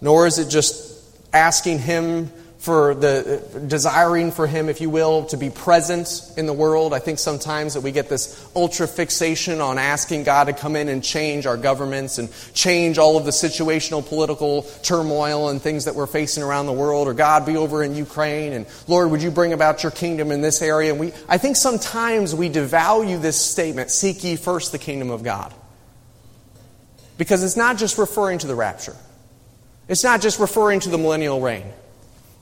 nor 0.01 0.27
is 0.27 0.39
it 0.39 0.49
just 0.49 0.94
asking 1.35 1.81
Him 1.81 2.31
for 2.65 2.95
the 2.95 3.43
desiring 3.67 4.33
for 4.33 4.47
him, 4.47 4.71
if 4.71 4.81
you 4.81 4.89
will, 4.89 5.27
to 5.27 5.37
be 5.37 5.51
present 5.51 6.33
in 6.39 6.47
the 6.47 6.53
world. 6.55 6.95
I 6.95 6.99
think 6.99 7.19
sometimes 7.19 7.75
that 7.75 7.83
we 7.83 7.93
get 7.93 8.09
this 8.09 8.43
ultra 8.57 8.89
fixation 8.89 9.61
on 9.61 9.77
asking 9.77 10.23
God 10.23 10.45
to 10.45 10.55
come 10.55 10.75
in 10.75 10.89
and 10.89 11.05
change 11.05 11.45
our 11.45 11.59
governments 11.59 12.17
and 12.17 12.31
change 12.55 12.97
all 12.97 13.19
of 13.19 13.27
the 13.27 13.33
situational 13.33 14.07
political 14.07 14.63
turmoil 14.83 15.51
and 15.51 15.61
things 15.61 15.85
that 15.85 15.95
we're 15.95 16.07
facing 16.07 16.43
around 16.43 16.65
the 16.65 16.73
world, 16.73 17.07
or 17.07 17.13
God 17.13 17.45
be 17.45 17.59
over 17.59 17.85
in 17.85 17.95
Ukraine, 17.95 18.55
and 18.55 18.65
Lord, 18.89 19.11
would 19.11 19.23
you 19.23 19.31
bring 19.31 19.53
about 19.53 19.83
your 19.83 19.93
kingdom 19.93 20.33
in 20.33 20.41
this 20.41 20.63
area? 20.63 20.91
And 20.91 20.99
we, 20.99 21.13
I 21.29 21.37
think 21.37 21.57
sometimes 21.57 22.35
we 22.35 22.49
devalue 22.49 23.21
this 23.21 23.39
statement, 23.39 23.91
seek 23.91 24.25
ye 24.25 24.37
first 24.37 24.73
the 24.73 24.79
kingdom 24.79 25.11
of 25.11 25.23
God. 25.23 25.53
Because 27.19 27.45
it's 27.45 27.59
not 27.59 27.77
just 27.77 27.99
referring 27.99 28.39
to 28.39 28.47
the 28.47 28.55
rapture. 28.55 28.97
It's 29.89 30.05
not 30.05 30.21
just 30.21 30.39
referring 30.39 30.81
to 30.81 30.89
the 30.89 30.99
millennial 30.99 31.41
reign. 31.41 31.67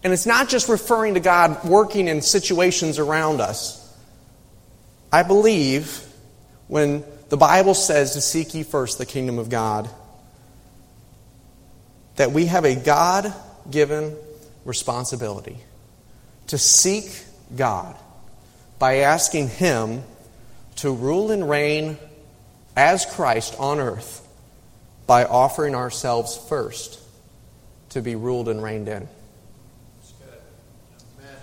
And 0.05 0.13
it's 0.13 0.27
not 0.27 0.49
just 0.49 0.69
referring 0.69 1.15
to 1.15 1.21
God 1.21 1.65
working 1.65 2.09
in 2.09 2.23
situations 2.23 2.99
around 2.99 3.41
us. 3.41 3.79
I 5.13 5.23
believe 5.23 6.05
when 6.69 7.05
the 7.29 7.37
Bible 7.37 7.75
says 7.75 8.13
to 8.13 8.21
seek 8.21 8.55
ye 8.55 8.63
first 8.63 8.99
the 8.99 9.07
kingdom 9.07 9.39
of 9.39 9.49
God, 9.49 9.89
that 12.17 12.33
we 12.33 12.47
have 12.47 12.65
a 12.65 12.75
God 12.75 13.33
given 13.71 14.17
responsibility 14.65 15.57
to 16.49 16.59
seek 16.59 17.25
God 17.57 17.97
by 18.79 18.99
asking 18.99 19.49
Him 19.49 20.03
to 20.77 20.93
rule 20.93 21.31
and 21.31 21.49
reign 21.49 21.97
as 22.77 23.07
Christ 23.07 23.55
on 23.59 23.79
earth 23.79 24.27
by 25.07 25.25
offering 25.25 25.75
ourselves 25.75 26.37
first 26.49 27.02
to 27.93 28.03
be 28.03 28.15
ruled 28.15 28.49
and 28.49 28.63
reigned 28.63 28.89
in. 28.89 29.09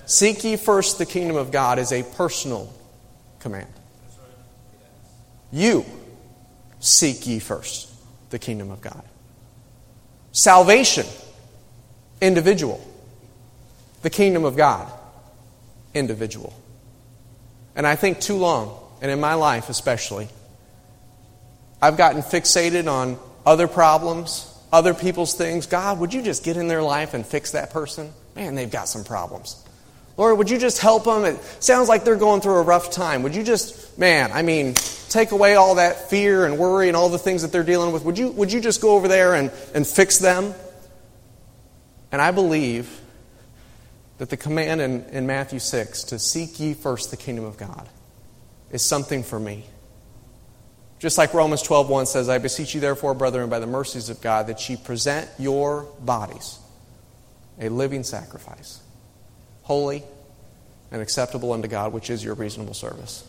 Seek 0.05 0.43
ye 0.43 0.57
first 0.57 0.97
the 0.97 1.05
kingdom 1.05 1.35
of 1.35 1.51
God 1.51 1.77
is 1.77 1.91
a 1.91 2.03
personal 2.03 2.73
command. 3.39 3.67
You 5.51 5.85
seek 6.79 7.27
ye 7.27 7.39
first 7.39 7.91
the 8.31 8.39
kingdom 8.39 8.71
of 8.71 8.81
God. 8.81 9.03
Salvation, 10.31 11.05
individual. 12.21 12.85
The 14.01 14.09
kingdom 14.09 14.45
of 14.45 14.55
God, 14.55 14.91
individual. 15.93 16.53
And 17.75 17.85
I 17.85 17.95
think 17.95 18.19
too 18.19 18.37
long, 18.37 18.79
and 19.01 19.11
in 19.11 19.19
my 19.19 19.35
life 19.35 19.69
especially, 19.69 20.27
I've 21.81 21.97
gotten 21.97 22.21
fixated 22.21 22.91
on 22.91 23.19
other 23.45 23.67
problems, 23.67 24.53
other 24.71 24.93
people's 24.93 25.33
things. 25.33 25.65
God, 25.65 25.99
would 25.99 26.13
you 26.13 26.21
just 26.21 26.43
get 26.43 26.57
in 26.57 26.67
their 26.67 26.81
life 26.81 27.13
and 27.13 27.25
fix 27.25 27.51
that 27.51 27.71
person? 27.71 28.11
Man, 28.35 28.55
they've 28.55 28.69
got 28.69 28.87
some 28.87 29.03
problems. 29.03 29.63
Lord, 30.17 30.37
would 30.37 30.49
you 30.49 30.57
just 30.57 30.79
help 30.79 31.05
them? 31.05 31.23
It 31.23 31.41
sounds 31.61 31.87
like 31.87 32.03
they're 32.03 32.17
going 32.17 32.41
through 32.41 32.55
a 32.55 32.61
rough 32.61 32.91
time. 32.91 33.23
Would 33.23 33.35
you 33.35 33.43
just, 33.43 33.97
man, 33.97 34.31
I 34.33 34.41
mean, 34.41 34.73
take 35.09 35.31
away 35.31 35.55
all 35.55 35.75
that 35.75 36.09
fear 36.09 36.45
and 36.45 36.57
worry 36.57 36.89
and 36.89 36.97
all 36.97 37.07
the 37.09 37.17
things 37.17 37.41
that 37.41 37.51
they're 37.53 37.63
dealing 37.63 37.93
with? 37.93 38.03
Would 38.03 38.17
you, 38.17 38.29
would 38.31 38.51
you 38.51 38.59
just 38.59 38.81
go 38.81 38.95
over 38.95 39.07
there 39.07 39.33
and, 39.33 39.49
and 39.73 39.87
fix 39.87 40.17
them? 40.17 40.53
And 42.11 42.21
I 42.21 42.31
believe 42.31 42.99
that 44.17 44.29
the 44.29 44.37
command 44.37 44.81
in, 44.81 45.05
in 45.05 45.25
Matthew 45.25 45.59
6 45.59 46.03
to 46.03 46.19
seek 46.19 46.59
ye 46.59 46.73
first 46.73 47.11
the 47.11 47.17
kingdom 47.17 47.45
of 47.45 47.57
God 47.57 47.87
is 48.71 48.83
something 48.83 49.23
for 49.23 49.39
me. 49.39 49.63
Just 50.99 51.17
like 51.17 51.33
Romans 51.33 51.63
12:1 51.63 52.07
says, 52.07 52.29
I 52.29 52.37
beseech 52.37 52.75
you 52.75 52.81
therefore, 52.81 53.13
brethren, 53.13 53.49
by 53.49 53.59
the 53.59 53.67
mercies 53.67 54.09
of 54.09 54.21
God, 54.21 54.47
that 54.47 54.69
ye 54.69 54.75
present 54.75 55.29
your 55.39 55.83
bodies 56.01 56.59
a 57.59 57.69
living 57.69 58.03
sacrifice 58.03 58.81
holy, 59.69 60.01
and 60.91 60.99
acceptable 60.99 61.53
unto 61.53 61.67
God, 61.67 61.93
which 61.93 62.09
is 62.09 62.23
your 62.23 62.33
reasonable 62.33 62.73
service. 62.73 63.23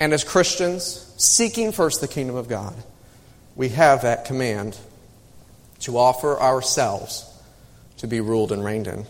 And 0.00 0.14
as 0.14 0.24
Christians, 0.24 1.12
seeking 1.18 1.72
first 1.72 2.00
the 2.00 2.08
kingdom 2.08 2.36
of 2.36 2.48
God, 2.48 2.74
we 3.54 3.68
have 3.68 4.00
that 4.00 4.24
command 4.24 4.78
to 5.80 5.98
offer 5.98 6.40
ourselves 6.40 7.30
to 7.98 8.06
be 8.06 8.22
ruled 8.22 8.50
and 8.50 8.64
reigned 8.64 8.86
in. 8.86 9.04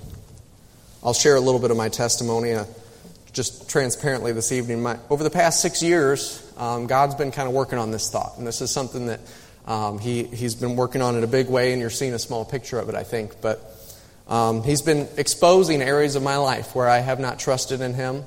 I'll 1.05 1.15
share 1.15 1.37
a 1.37 1.41
little 1.41 1.61
bit 1.61 1.71
of 1.71 1.77
my 1.77 1.91
testimony 1.91 2.55
uh, 2.55 2.65
just 3.33 3.71
transparently 3.71 4.33
this 4.33 4.51
evening. 4.51 4.83
My, 4.83 4.99
over 5.11 5.23
the 5.23 5.31
past 5.31 5.61
six 5.61 5.81
years, 5.81 6.48
um, 6.59 6.87
God's 6.87 7.15
been 7.15 7.31
kind 7.31 7.49
of 7.49 7.55
working 7.55 7.79
on 7.79 7.91
this 7.93 8.11
thought, 8.11 8.35
and 8.37 8.47
this 8.47 8.61
is 8.61 8.71
something 8.71 9.07
that 9.07 9.21
um, 9.67 9.99
he, 9.99 10.25
He's 10.25 10.55
been 10.55 10.77
working 10.77 11.03
on 11.03 11.17
in 11.17 11.23
a 11.23 11.29
big 11.29 11.49
way, 11.49 11.73
and 11.73 11.81
you're 11.81 11.89
seeing 11.89 12.15
a 12.15 12.19
small 12.19 12.45
picture 12.45 12.79
of 12.79 12.89
it, 12.89 12.95
I 12.95 13.05
think. 13.05 13.41
But 13.41 13.61
um, 14.29 14.63
he's 14.63 14.83
been 14.83 15.09
exposing 15.17 15.81
areas 15.83 16.17
of 16.17 16.23
my 16.23 16.37
life 16.37 16.75
where 16.75 16.89
I 16.89 16.99
have 16.99 17.21
not 17.21 17.39
trusted 17.39 17.81
in 17.81 17.95
Him, 17.95 18.25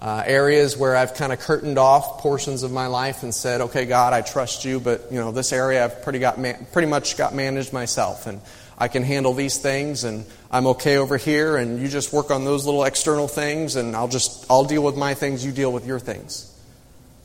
uh, 0.00 0.22
areas 0.26 0.76
where 0.76 0.96
I've 0.96 1.14
kind 1.14 1.32
of 1.32 1.40
curtained 1.40 1.78
off 1.78 2.18
portions 2.18 2.62
of 2.62 2.72
my 2.72 2.88
life 2.88 3.22
and 3.22 3.34
said, 3.34 3.60
"Okay, 3.62 3.86
God, 3.86 4.12
I 4.12 4.20
trust 4.20 4.64
you, 4.64 4.78
but 4.78 5.06
you 5.10 5.18
know 5.18 5.32
this 5.32 5.52
area 5.52 5.84
I've 5.84 6.02
pretty 6.02 6.18
got 6.18 6.38
man- 6.38 6.66
pretty 6.72 6.88
much 6.88 7.16
got 7.16 7.34
managed 7.34 7.72
myself, 7.72 8.26
and 8.26 8.40
I 8.78 8.88
can 8.88 9.02
handle 9.02 9.32
these 9.32 9.58
things, 9.58 10.04
and 10.04 10.26
I'm 10.50 10.66
okay 10.68 10.98
over 10.98 11.16
here, 11.16 11.56
and 11.56 11.80
you 11.80 11.88
just 11.88 12.12
work 12.12 12.30
on 12.30 12.44
those 12.44 12.66
little 12.66 12.84
external 12.84 13.28
things, 13.28 13.76
and 13.76 13.96
I'll 13.96 14.08
just 14.08 14.46
I'll 14.50 14.64
deal 14.64 14.82
with 14.82 14.96
my 14.96 15.14
things, 15.14 15.44
you 15.44 15.52
deal 15.52 15.72
with 15.72 15.86
your 15.86 15.98
things." 15.98 16.49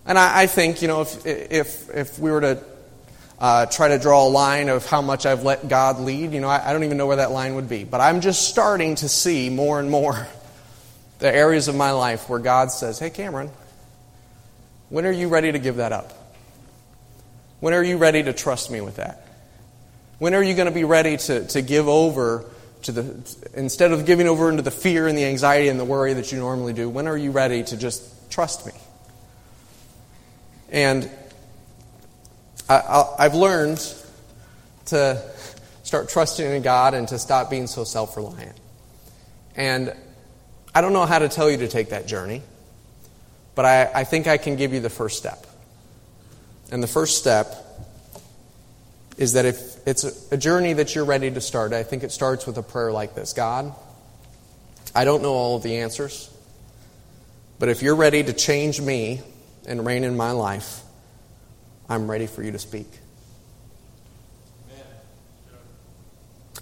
And 0.06 0.18
I, 0.18 0.44
I 0.44 0.48
think 0.48 0.82
you 0.82 0.88
know 0.88 1.02
if 1.02 1.26
if 1.26 1.90
if 1.90 2.20
we 2.20 2.32
were 2.32 2.42
to 2.42 2.64
uh, 3.40 3.66
try 3.66 3.90
to 3.90 4.00
draw 4.00 4.28
a 4.28 4.30
line 4.30 4.70
of 4.70 4.86
how 4.86 5.02
much 5.02 5.26
I've 5.26 5.44
let 5.44 5.68
God 5.68 6.00
lead. 6.00 6.32
You 6.32 6.40
know, 6.40 6.48
I, 6.48 6.70
I 6.70 6.74
don't 6.74 6.84
even 6.84 6.98
know 6.98 7.08
where 7.08 7.18
that 7.18 7.32
line 7.32 7.56
would 7.56 7.68
be. 7.68 7.84
But 7.84 8.02
I'm 8.02 8.22
just 8.22 8.48
starting 8.48 8.96
to 8.96 9.10
see 9.10 9.50
more 9.50 9.80
and 9.80 9.90
more 9.90 10.28
the 11.20 11.34
areas 11.34 11.68
of 11.68 11.76
my 11.76 11.92
life 11.92 12.30
where 12.30 12.40
God 12.40 12.72
says, 12.72 13.00
Hey, 13.00 13.10
Cameron, 13.10 13.52
when 14.90 15.06
are 15.06 15.12
you 15.12 15.28
ready 15.28 15.52
to 15.52 15.60
give 15.60 15.78
that 15.78 15.92
up? 15.92 16.14
When 17.60 17.74
are 17.74 17.84
you 17.84 17.98
ready 17.98 18.24
to 18.24 18.34
trust 18.34 18.70
me 18.70 18.82
with 18.82 18.98
that? 18.98 19.28
When 20.20 20.34
are 20.34 20.44
you 20.44 20.54
going 20.54 20.68
to 20.68 20.74
be 20.74 20.84
ready 20.84 21.18
to, 21.18 21.46
to 21.48 21.62
give 21.62 21.88
over 21.88 22.46
to 22.84 22.92
the, 22.92 23.36
instead 23.54 23.92
of 23.92 24.06
giving 24.06 24.28
over 24.28 24.50
into 24.50 24.62
the 24.62 24.72
fear 24.72 25.08
and 25.08 25.18
the 25.18 25.26
anxiety 25.26 25.68
and 25.68 25.80
the 25.80 25.86
worry 25.86 26.14
that 26.14 26.32
you 26.32 26.38
normally 26.38 26.74
do, 26.74 26.90
when 26.90 27.08
are 27.08 27.18
you 27.18 27.32
ready 27.32 27.64
to 27.64 27.76
just 27.76 28.32
trust 28.32 28.66
me? 28.66 28.74
And 30.70 31.10
I, 32.68 33.16
have 33.20 33.36
learned 33.36 33.78
to 34.86 35.22
start 35.84 36.10
trusting 36.10 36.46
in 36.46 36.62
God 36.62 36.94
and 36.94 37.08
to 37.10 37.20
stop 37.20 37.50
being 37.50 37.68
so 37.68 37.84
self 37.84 38.18
reliant. 38.18 38.58
And 39.56 39.94
I 40.74 40.82
don't 40.82 40.94
know 40.94 41.06
how 41.06 41.20
to 41.20 41.30
tell 41.30 41.50
you 41.50 41.58
to 41.58 41.68
take 41.68 41.90
that 41.90 42.08
journey, 42.08 42.42
but 43.54 43.66
I, 43.66 43.92
I 43.94 44.04
think 44.04 44.28
I 44.28 44.38
can 44.38 44.56
give 44.56 44.74
you 44.74 44.80
the 44.80 44.90
first 44.90 45.18
step. 45.18 45.46
And 46.72 46.82
the 46.82 46.88
first 46.88 47.18
step 47.18 47.56
is 49.18 49.34
that 49.34 49.46
if 49.46 49.88
it's 49.88 50.04
a, 50.04 50.36
a 50.36 50.38
journey 50.38 50.74
that 50.74 50.96
you're 50.96 51.06
ready 51.06 51.32
to 51.32 51.40
start, 51.40 51.72
I 51.72 51.84
think 51.84 52.04
it 52.04 52.12
starts 52.12 52.46
with 52.46 52.58
a 52.58 52.64
prayer 52.64 52.92
like 52.92 53.16
this 53.16 53.34
God, 53.34 53.74
I 54.94 55.06
don't 55.06 55.22
know 55.22 55.34
all 55.34 55.56
of 55.56 55.64
the 55.64 55.78
answers, 55.78 56.30
but 57.60 57.70
if 57.70 57.82
you're 57.82 57.96
ready 57.96 58.24
to 58.24 58.34
change 58.34 58.82
me 58.82 59.22
and 59.66 59.86
reign 59.86 60.04
in 60.04 60.16
my 60.16 60.32
life, 60.32 60.82
I'm 61.90 62.10
ready 62.10 62.28
for 62.28 62.44
you 62.44 62.52
to 62.52 62.60
speak. 62.60 62.88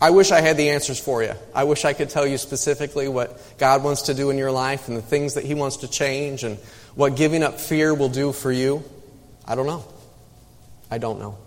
I 0.02 0.10
wish 0.10 0.32
I 0.32 0.42
had 0.42 0.58
the 0.58 0.72
answers 0.72 1.00
for 1.00 1.24
you. 1.24 1.32
I 1.56 1.64
wish 1.64 1.86
I 1.86 1.94
could 1.94 2.10
tell 2.10 2.28
you 2.28 2.38
specifically 2.38 3.08
what 3.08 3.40
God 3.58 3.86
wants 3.86 4.04
to 4.04 4.14
do 4.14 4.32
in 4.32 4.38
your 4.38 4.52
life 4.52 4.90
and 4.90 4.98
the 4.98 5.02
things 5.02 5.36
that 5.36 5.46
He 5.46 5.54
wants 5.54 5.78
to 5.78 5.88
change 5.88 6.44
and 6.44 6.58
what 6.96 7.16
giving 7.16 7.42
up 7.42 7.62
fear 7.62 7.94
will 7.94 8.10
do 8.10 8.34
for 8.34 8.52
you. 8.52 8.84
I 9.48 9.56
don't 9.56 9.66
know. 9.66 9.86
I 10.92 10.98
don't 10.98 11.20
know. 11.20 11.38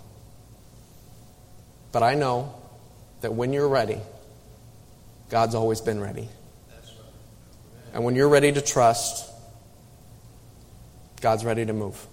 But 1.92 2.02
I 2.02 2.14
know 2.14 2.54
that 3.20 3.34
when 3.34 3.52
you're 3.52 3.68
ready, 3.68 3.98
God's 5.28 5.54
always 5.54 5.82
been 5.82 6.00
ready. 6.00 6.28
And 7.92 8.04
when 8.04 8.14
you're 8.14 8.28
ready 8.28 8.52
to 8.52 8.60
trust, 8.60 9.30
God's 11.26 11.44
ready 11.44 11.66
to 11.66 11.72
move. 11.72 12.06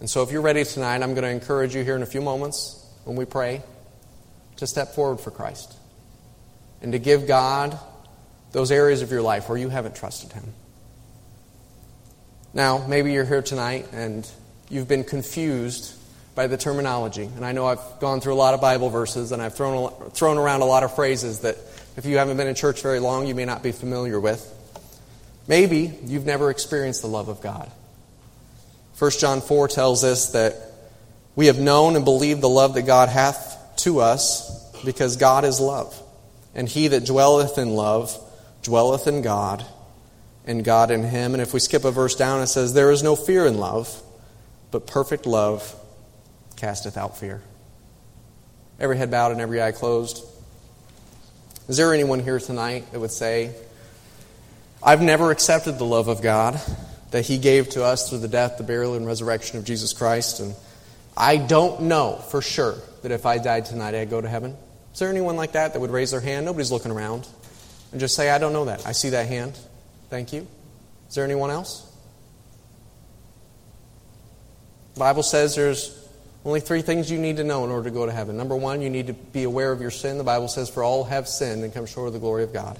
And 0.00 0.10
so, 0.10 0.24
if 0.24 0.32
you're 0.32 0.42
ready 0.42 0.64
tonight, 0.64 1.04
I'm 1.04 1.14
going 1.14 1.22
to 1.22 1.28
encourage 1.28 1.72
you 1.72 1.84
here 1.84 1.94
in 1.94 2.02
a 2.02 2.06
few 2.06 2.20
moments 2.20 2.84
when 3.04 3.14
we 3.14 3.26
pray 3.26 3.62
to 4.56 4.66
step 4.66 4.96
forward 4.96 5.20
for 5.20 5.30
Christ. 5.30 5.72
and 6.82 6.90
to 6.90 6.98
give 6.98 7.28
God 7.28 7.78
those 8.50 8.72
areas 8.72 9.02
of 9.02 9.12
your 9.12 9.22
life 9.22 9.48
where 9.48 9.56
you 9.56 9.68
haven't 9.68 9.94
trusted 9.94 10.32
Him. 10.32 10.52
Now, 12.52 12.84
maybe 12.88 13.12
you're 13.12 13.24
here 13.24 13.40
tonight 13.40 13.86
and 13.92 14.28
you've 14.68 14.88
been 14.88 15.04
confused 15.04 15.94
by 16.34 16.48
the 16.48 16.56
terminology. 16.56 17.30
And 17.36 17.44
I 17.44 17.52
know 17.52 17.66
I've 17.66 18.00
gone 18.00 18.20
through 18.20 18.34
a 18.34 18.42
lot 18.42 18.54
of 18.54 18.60
Bible 18.60 18.90
verses 18.90 19.30
and 19.30 19.40
I've 19.40 19.54
thrown, 19.54 19.92
thrown 20.10 20.38
around 20.38 20.62
a 20.62 20.66
lot 20.66 20.82
of 20.82 20.92
phrases 20.96 21.38
that 21.42 21.56
if 21.96 22.04
you 22.04 22.18
haven't 22.18 22.36
been 22.36 22.48
in 22.48 22.56
church 22.56 22.82
very 22.82 22.98
long, 22.98 23.28
you 23.28 23.36
may 23.36 23.44
not 23.44 23.62
be 23.62 23.70
familiar 23.70 24.18
with. 24.18 24.50
Maybe 25.46 25.92
you've 26.04 26.26
never 26.26 26.50
experienced 26.50 27.02
the 27.02 27.08
love 27.08 27.28
of 27.28 27.40
God. 27.40 27.70
1 28.98 29.10
John 29.12 29.40
4 29.40 29.68
tells 29.68 30.04
us 30.04 30.32
that 30.32 30.54
we 31.36 31.46
have 31.46 31.58
known 31.58 31.96
and 31.96 32.04
believed 32.04 32.40
the 32.40 32.48
love 32.48 32.74
that 32.74 32.82
God 32.82 33.08
hath 33.08 33.58
to 33.78 34.00
us 34.00 34.70
because 34.84 35.16
God 35.16 35.44
is 35.44 35.60
love. 35.60 36.00
And 36.54 36.68
he 36.68 36.88
that 36.88 37.04
dwelleth 37.04 37.58
in 37.58 37.74
love 37.74 38.16
dwelleth 38.62 39.06
in 39.06 39.22
God, 39.22 39.64
and 40.46 40.64
God 40.64 40.90
in 40.90 41.02
him. 41.02 41.34
And 41.34 41.42
if 41.42 41.52
we 41.52 41.60
skip 41.60 41.84
a 41.84 41.90
verse 41.90 42.14
down, 42.14 42.40
it 42.40 42.46
says, 42.46 42.72
There 42.72 42.90
is 42.90 43.02
no 43.02 43.16
fear 43.16 43.46
in 43.46 43.58
love, 43.58 44.02
but 44.70 44.86
perfect 44.86 45.26
love 45.26 45.74
casteth 46.56 46.96
out 46.96 47.18
fear. 47.18 47.42
Every 48.78 48.96
head 48.96 49.10
bowed 49.10 49.32
and 49.32 49.40
every 49.40 49.62
eye 49.62 49.72
closed. 49.72 50.24
Is 51.68 51.76
there 51.76 51.94
anyone 51.94 52.20
here 52.20 52.38
tonight 52.38 52.90
that 52.92 53.00
would 53.00 53.10
say, 53.10 53.54
I've 54.84 55.00
never 55.00 55.30
accepted 55.30 55.78
the 55.78 55.84
love 55.84 56.08
of 56.08 56.20
God 56.20 56.60
that 57.10 57.24
He 57.24 57.38
gave 57.38 57.70
to 57.70 57.84
us 57.84 58.10
through 58.10 58.18
the 58.18 58.28
death, 58.28 58.58
the 58.58 58.64
burial, 58.64 58.94
and 58.94 59.06
resurrection 59.06 59.56
of 59.58 59.64
Jesus 59.64 59.94
Christ, 59.94 60.40
and 60.40 60.54
I 61.16 61.38
don't 61.38 61.82
know 61.82 62.16
for 62.16 62.42
sure 62.42 62.74
that 63.02 63.10
if 63.10 63.24
I 63.24 63.38
died 63.38 63.64
tonight, 63.64 63.94
I'd 63.94 64.10
go 64.10 64.20
to 64.20 64.28
heaven? 64.28 64.56
Is 64.92 64.98
there 64.98 65.08
anyone 65.08 65.36
like 65.36 65.52
that 65.52 65.72
that 65.72 65.80
would 65.80 65.90
raise 65.90 66.10
their 66.10 66.20
hand? 66.20 66.44
Nobody's 66.44 66.70
looking 66.70 66.90
around. 66.90 67.26
And 67.92 68.00
just 68.00 68.14
say, 68.14 68.28
I 68.28 68.38
don't 68.38 68.52
know 68.52 68.66
that. 68.66 68.86
I 68.86 68.92
see 68.92 69.10
that 69.10 69.28
hand. 69.28 69.58
Thank 70.10 70.32
you. 70.32 70.46
Is 71.08 71.14
there 71.14 71.24
anyone 71.24 71.50
else? 71.50 71.90
The 74.94 75.00
Bible 75.00 75.22
says 75.22 75.54
there's 75.54 76.08
only 76.44 76.60
three 76.60 76.82
things 76.82 77.10
you 77.10 77.18
need 77.18 77.38
to 77.38 77.44
know 77.44 77.64
in 77.64 77.70
order 77.70 77.88
to 77.88 77.94
go 77.94 78.04
to 78.04 78.12
heaven. 78.12 78.36
Number 78.36 78.56
one, 78.56 78.82
you 78.82 78.90
need 78.90 79.06
to 79.06 79.12
be 79.12 79.44
aware 79.44 79.72
of 79.72 79.80
your 79.80 79.90
sin. 79.90 80.18
The 80.18 80.24
Bible 80.24 80.48
says, 80.48 80.68
For 80.68 80.82
all 80.82 81.04
have 81.04 81.26
sinned 81.26 81.64
and 81.64 81.72
come 81.72 81.86
short 81.86 82.08
of 82.08 82.12
the 82.12 82.18
glory 82.18 82.42
of 82.42 82.52
God. 82.52 82.78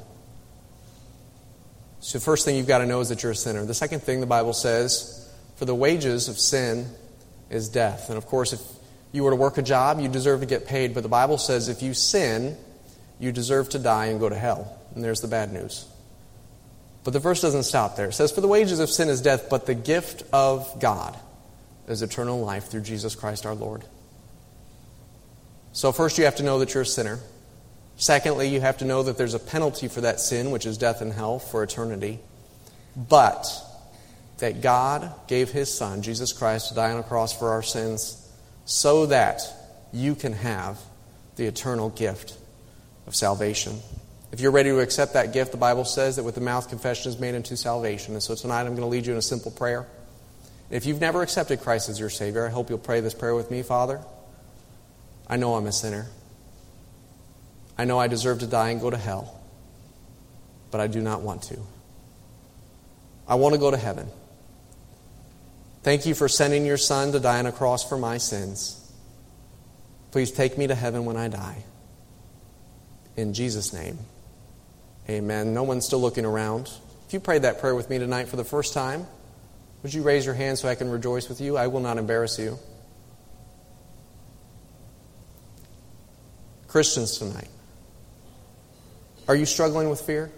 So 2.04 2.18
the 2.18 2.24
first 2.24 2.44
thing 2.44 2.56
you've 2.56 2.66
got 2.66 2.78
to 2.78 2.86
know 2.86 3.00
is 3.00 3.08
that 3.08 3.22
you're 3.22 3.32
a 3.32 3.34
sinner. 3.34 3.64
The 3.64 3.72
second 3.72 4.02
thing 4.02 4.20
the 4.20 4.26
Bible 4.26 4.52
says, 4.52 5.26
For 5.56 5.64
the 5.64 5.74
wages 5.74 6.28
of 6.28 6.38
sin 6.38 6.86
is 7.48 7.70
death. 7.70 8.10
And 8.10 8.18
of 8.18 8.26
course, 8.26 8.52
if 8.52 8.60
you 9.12 9.24
were 9.24 9.30
to 9.30 9.36
work 9.36 9.56
a 9.56 9.62
job, 9.62 9.98
you 10.00 10.08
deserve 10.08 10.40
to 10.40 10.46
get 10.46 10.66
paid. 10.66 10.92
But 10.92 11.02
the 11.02 11.08
Bible 11.08 11.38
says 11.38 11.70
if 11.70 11.82
you 11.82 11.94
sin, 11.94 12.58
you 13.18 13.32
deserve 13.32 13.70
to 13.70 13.78
die 13.78 14.06
and 14.06 14.20
go 14.20 14.28
to 14.28 14.34
hell. 14.34 14.78
And 14.94 15.02
there's 15.02 15.22
the 15.22 15.28
bad 15.28 15.50
news. 15.50 15.86
But 17.04 17.14
the 17.14 17.20
verse 17.20 17.40
doesn't 17.40 17.62
stop 17.62 17.96
there. 17.96 18.08
It 18.08 18.12
says, 18.12 18.30
For 18.30 18.42
the 18.42 18.48
wages 18.48 18.80
of 18.80 18.90
sin 18.90 19.08
is 19.08 19.22
death, 19.22 19.48
but 19.48 19.64
the 19.64 19.74
gift 19.74 20.24
of 20.30 20.78
God 20.80 21.18
is 21.88 22.02
eternal 22.02 22.38
life 22.38 22.66
through 22.66 22.82
Jesus 22.82 23.14
Christ 23.14 23.46
our 23.46 23.54
Lord. 23.54 23.82
So, 25.72 25.90
first, 25.90 26.18
you 26.18 26.26
have 26.26 26.36
to 26.36 26.42
know 26.42 26.58
that 26.58 26.74
you're 26.74 26.82
a 26.82 26.86
sinner. 26.86 27.20
Secondly, 27.96 28.48
you 28.48 28.60
have 28.60 28.78
to 28.78 28.84
know 28.84 29.02
that 29.04 29.16
there's 29.16 29.34
a 29.34 29.38
penalty 29.38 29.88
for 29.88 30.00
that 30.00 30.20
sin, 30.20 30.50
which 30.50 30.66
is 30.66 30.78
death 30.78 31.00
and 31.00 31.12
hell 31.12 31.38
for 31.38 31.62
eternity. 31.62 32.18
But 32.96 33.46
that 34.38 34.60
God 34.60 35.12
gave 35.28 35.50
His 35.50 35.72
Son, 35.72 36.02
Jesus 36.02 36.32
Christ, 36.32 36.68
to 36.68 36.74
die 36.74 36.90
on 36.90 36.98
a 36.98 37.02
cross 37.02 37.36
for 37.36 37.50
our 37.50 37.62
sins 37.62 38.20
so 38.64 39.06
that 39.06 39.42
you 39.92 40.14
can 40.14 40.32
have 40.32 40.78
the 41.36 41.46
eternal 41.46 41.88
gift 41.90 42.36
of 43.06 43.14
salvation. 43.14 43.78
If 44.32 44.40
you're 44.40 44.50
ready 44.50 44.70
to 44.70 44.80
accept 44.80 45.12
that 45.12 45.32
gift, 45.32 45.52
the 45.52 45.58
Bible 45.58 45.84
says 45.84 46.16
that 46.16 46.24
with 46.24 46.34
the 46.34 46.40
mouth 46.40 46.68
confession 46.68 47.12
is 47.12 47.20
made 47.20 47.36
unto 47.36 47.54
salvation. 47.54 48.14
And 48.14 48.22
so 48.22 48.34
tonight 48.34 48.62
I'm 48.62 48.74
going 48.74 48.78
to 48.78 48.86
lead 48.86 49.06
you 49.06 49.12
in 49.12 49.18
a 49.18 49.22
simple 49.22 49.52
prayer. 49.52 49.86
If 50.70 50.86
you've 50.86 51.00
never 51.00 51.22
accepted 51.22 51.60
Christ 51.60 51.88
as 51.88 52.00
your 52.00 52.10
Savior, 52.10 52.44
I 52.44 52.50
hope 52.50 52.68
you'll 52.68 52.78
pray 52.78 53.00
this 53.00 53.14
prayer 53.14 53.34
with 53.34 53.50
me, 53.50 53.62
Father. 53.62 54.00
I 55.28 55.36
know 55.36 55.54
I'm 55.54 55.66
a 55.66 55.72
sinner. 55.72 56.06
I 57.76 57.84
know 57.84 57.98
I 57.98 58.08
deserve 58.08 58.40
to 58.40 58.46
die 58.46 58.70
and 58.70 58.80
go 58.80 58.90
to 58.90 58.96
hell, 58.96 59.40
but 60.70 60.80
I 60.80 60.86
do 60.86 61.00
not 61.00 61.22
want 61.22 61.42
to. 61.44 61.58
I 63.26 63.36
want 63.36 63.54
to 63.54 63.58
go 63.58 63.70
to 63.70 63.76
heaven. 63.76 64.08
Thank 65.82 66.06
you 66.06 66.14
for 66.14 66.28
sending 66.28 66.64
your 66.64 66.76
Son 66.76 67.12
to 67.12 67.20
die 67.20 67.38
on 67.38 67.46
a 67.46 67.52
cross 67.52 67.86
for 67.86 67.98
my 67.98 68.18
sins. 68.18 68.80
Please 70.12 70.30
take 70.30 70.56
me 70.56 70.66
to 70.66 70.74
heaven 70.74 71.04
when 71.04 71.16
I 71.16 71.28
die. 71.28 71.64
In 73.16 73.34
Jesus' 73.34 73.72
name, 73.72 73.98
amen. 75.08 75.54
No 75.54 75.62
one's 75.62 75.86
still 75.86 76.00
looking 76.00 76.24
around. 76.24 76.70
If 77.06 77.12
you 77.12 77.20
prayed 77.20 77.42
that 77.42 77.60
prayer 77.60 77.74
with 77.74 77.90
me 77.90 77.98
tonight 77.98 78.28
for 78.28 78.36
the 78.36 78.44
first 78.44 78.72
time, 78.74 79.06
would 79.82 79.92
you 79.92 80.02
raise 80.02 80.24
your 80.24 80.34
hand 80.34 80.58
so 80.58 80.68
I 80.68 80.74
can 80.74 80.90
rejoice 80.90 81.28
with 81.28 81.40
you? 81.40 81.56
I 81.56 81.66
will 81.66 81.80
not 81.80 81.98
embarrass 81.98 82.38
you. 82.38 82.58
Christians 86.66 87.18
tonight, 87.18 87.48
are 89.26 89.36
you 89.36 89.46
struggling 89.46 89.90
with 89.90 90.00
fear? 90.00 90.30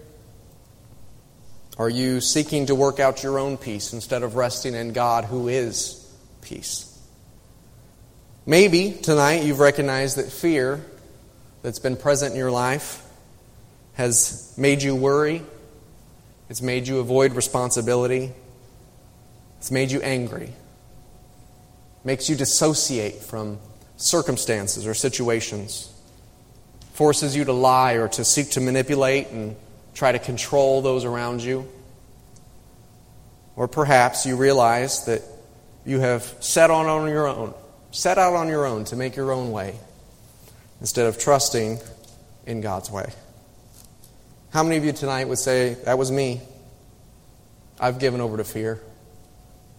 Are 1.79 1.88
you 1.88 2.20
seeking 2.20 2.66
to 2.66 2.75
work 2.75 3.01
out 3.01 3.22
your 3.22 3.38
own 3.38 3.57
peace 3.57 3.92
instead 3.92 4.22
of 4.22 4.35
resting 4.35 4.75
in 4.75 4.92
God 4.92 5.25
who 5.25 5.49
is 5.49 6.11
peace? 6.40 6.92
Maybe 8.46 8.92
tonight 8.92 9.42
you've 9.42 9.59
recognized 9.59 10.16
that 10.16 10.31
fear 10.31 10.81
that's 11.62 11.81
been 11.81 11.96
present 11.96 12.33
in 12.33 12.38
your 12.38 12.51
life 12.51 13.03
has 13.94 14.55
made 14.57 14.83
you 14.83 14.94
worry, 14.94 15.42
it's 16.49 16.62
made 16.62 16.87
you 16.87 16.99
avoid 16.99 17.33
responsibility, 17.33 18.33
it's 19.59 19.70
made 19.70 19.90
you 19.90 20.01
angry, 20.01 20.53
makes 22.05 22.29
you 22.29 22.37
dissociate 22.37 23.16
from 23.16 23.59
circumstances 23.96 24.87
or 24.87 24.94
situations, 24.94 25.92
forces 26.97 27.37
you 27.37 27.45
to 27.45 27.53
lie 27.53 27.95
or 27.95 28.09
to 28.09 28.25
seek 28.25 28.51
to 28.53 28.61
manipulate 28.61 29.29
and 29.29 29.55
try 29.95 30.13
to 30.13 30.19
control 30.19 30.81
those 30.81 31.05
around 31.05 31.43
you. 31.43 31.69
Or 33.55 33.69
perhaps 33.69 34.25
you 34.25 34.37
realize 34.37 35.05
that 35.05 35.23
you 35.85 36.01
have 36.01 36.23
set 36.41 36.71
on 36.71 36.87
on 36.87 37.09
your 37.09 37.29
own, 37.29 37.53
set 37.91 38.17
out 38.17 38.35
on 38.35 38.49
your 38.49 38.65
own 38.65 38.85
to 38.87 38.97
make 38.97 39.15
your 39.15 39.31
own 39.31 39.53
way 39.53 39.79
instead 40.81 41.07
of 41.07 41.19
trusting 41.19 41.79
in 42.47 42.63
God's 42.63 42.91
way. 42.91 43.13
How 44.51 44.63
many 44.63 44.79
of 44.79 44.85
you 44.85 44.93
tonight 44.93 45.29
would 45.29 45.39
say, 45.39 45.75
That 45.85 45.99
was 45.99 46.11
me? 46.11 46.41
I've 47.79 47.99
given 47.99 48.23
over 48.23 48.39
to 48.39 48.45
fear. 48.45 48.81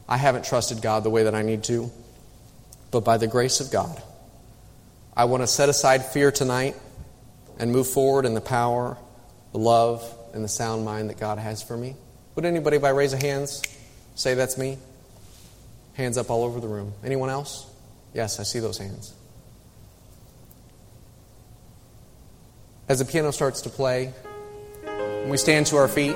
I 0.08 0.18
haven't 0.18 0.46
trusted 0.46 0.84
God 0.84 1.04
the 1.04 1.10
way 1.10 1.24
that 1.24 1.34
I 1.34 1.42
need 1.42 1.64
to. 1.64 1.92
But 2.92 3.02
by 3.02 3.18
the 3.18 3.28
grace 3.28 3.60
of 3.60 3.72
God, 3.72 4.02
I 5.16 5.26
want 5.26 5.42
to 5.42 5.48
set 5.48 5.68
aside 5.68 6.06
fear 6.06 6.32
tonight 6.32 6.76
and 7.60 7.72
move 7.72 7.88
forward 7.88 8.26
in 8.26 8.34
the 8.34 8.42
power 8.42 8.98
the 9.52 9.58
love 9.58 10.04
and 10.34 10.44
the 10.44 10.50
sound 10.50 10.86
mind 10.86 11.10
that 11.10 11.20
God 11.20 11.40
has 11.40 11.64
for 11.64 11.76
me? 11.76 11.96
Would 12.36 12.46
anybody, 12.46 12.78
by 12.78 12.90
raise 12.90 13.14
of 13.14 13.22
hands, 13.22 13.64
say 14.16 14.34
that's 14.34 14.58
me? 14.58 14.78
Hands 15.94 16.18
up 16.18 16.30
all 16.30 16.44
over 16.44 16.60
the 16.60 16.68
room. 16.68 16.94
Anyone 17.04 17.30
else? 17.30 17.66
Yes, 18.14 18.40
I 18.40 18.44
see 18.44 18.60
those 18.60 18.78
hands. 18.78 19.14
As 22.88 23.00
the 23.00 23.06
piano 23.06 23.32
starts 23.32 23.62
to 23.62 23.70
play, 23.70 24.14
and 24.86 25.32
we 25.32 25.38
stand 25.38 25.66
to 25.68 25.78
our 25.78 25.88
feet, 25.88 26.16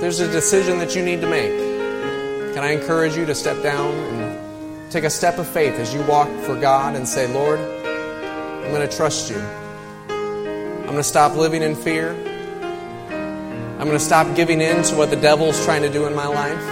there's 0.00 0.20
a 0.20 0.30
decision 0.30 0.78
that 0.80 0.94
you 0.96 1.02
need 1.02 1.20
to 1.20 1.30
make. 1.30 2.54
Can 2.54 2.64
I 2.64 2.72
encourage 2.72 3.16
you 3.16 3.24
to 3.26 3.34
step 3.34 3.62
down 3.62 3.94
and 3.94 4.92
take 4.92 5.04
a 5.04 5.10
step 5.10 5.38
of 5.38 5.46
faith 5.46 5.74
as 5.74 5.94
you 5.94 6.02
walk 6.02 6.28
for 6.40 6.60
God 6.60 6.96
and 6.96 7.06
say, 7.06 7.32
Lord, 7.32 7.60
I'm 7.60 8.70
going 8.70 8.86
to 8.86 8.96
trust 8.96 9.30
you. 9.30 9.42
I'm 10.86 10.92
going 10.92 11.02
to 11.02 11.08
stop 11.08 11.34
living 11.34 11.62
in 11.62 11.74
fear. 11.74 12.12
I'm 12.12 13.86
going 13.86 13.98
to 13.98 13.98
stop 13.98 14.36
giving 14.36 14.60
in 14.60 14.84
to 14.84 14.94
what 14.94 15.10
the 15.10 15.16
devil's 15.16 15.62
trying 15.64 15.82
to 15.82 15.92
do 15.92 16.06
in 16.06 16.14
my 16.14 16.28
life. 16.28 16.62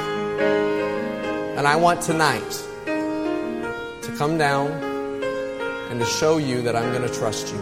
And 1.58 1.66
I 1.66 1.74
want 1.74 2.00
tonight 2.00 2.48
to 2.86 4.14
come 4.16 4.38
down 4.38 4.70
and 5.90 5.98
to 5.98 6.06
show 6.06 6.38
you 6.38 6.62
that 6.62 6.76
I'm 6.76 6.92
going 6.92 7.02
to 7.02 7.12
trust 7.12 7.52
you. 7.52 7.60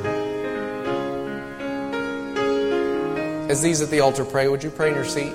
As 3.49 3.62
these 3.62 3.81
at 3.81 3.88
the 3.88 4.01
altar 4.01 4.27
pray, 4.27 4.47
would 4.47 4.62
you 4.62 4.69
pray 4.69 4.91
in 4.91 4.95
your 4.95 5.07
seat? 5.07 5.33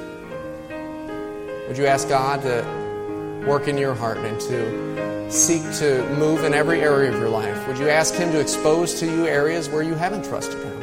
Would 1.67 1.79
you 1.79 1.87
ask 1.87 2.07
God 2.07 2.43
to 2.43 3.43
work 3.47 3.67
in 3.67 3.75
your 3.79 3.95
heart 3.95 4.19
and 4.19 4.39
to 4.41 5.31
seek 5.31 5.63
to 5.79 6.07
move 6.19 6.43
in 6.43 6.53
every 6.53 6.81
area 6.81 7.11
of 7.11 7.19
your 7.19 7.29
life? 7.29 7.67
Would 7.67 7.79
you 7.79 7.89
ask 7.89 8.13
Him 8.13 8.31
to 8.33 8.39
expose 8.39 8.99
to 8.99 9.07
you 9.07 9.25
areas 9.25 9.67
where 9.67 9.81
you 9.81 9.95
haven't 9.95 10.23
trusted 10.23 10.63
Him? 10.63 10.76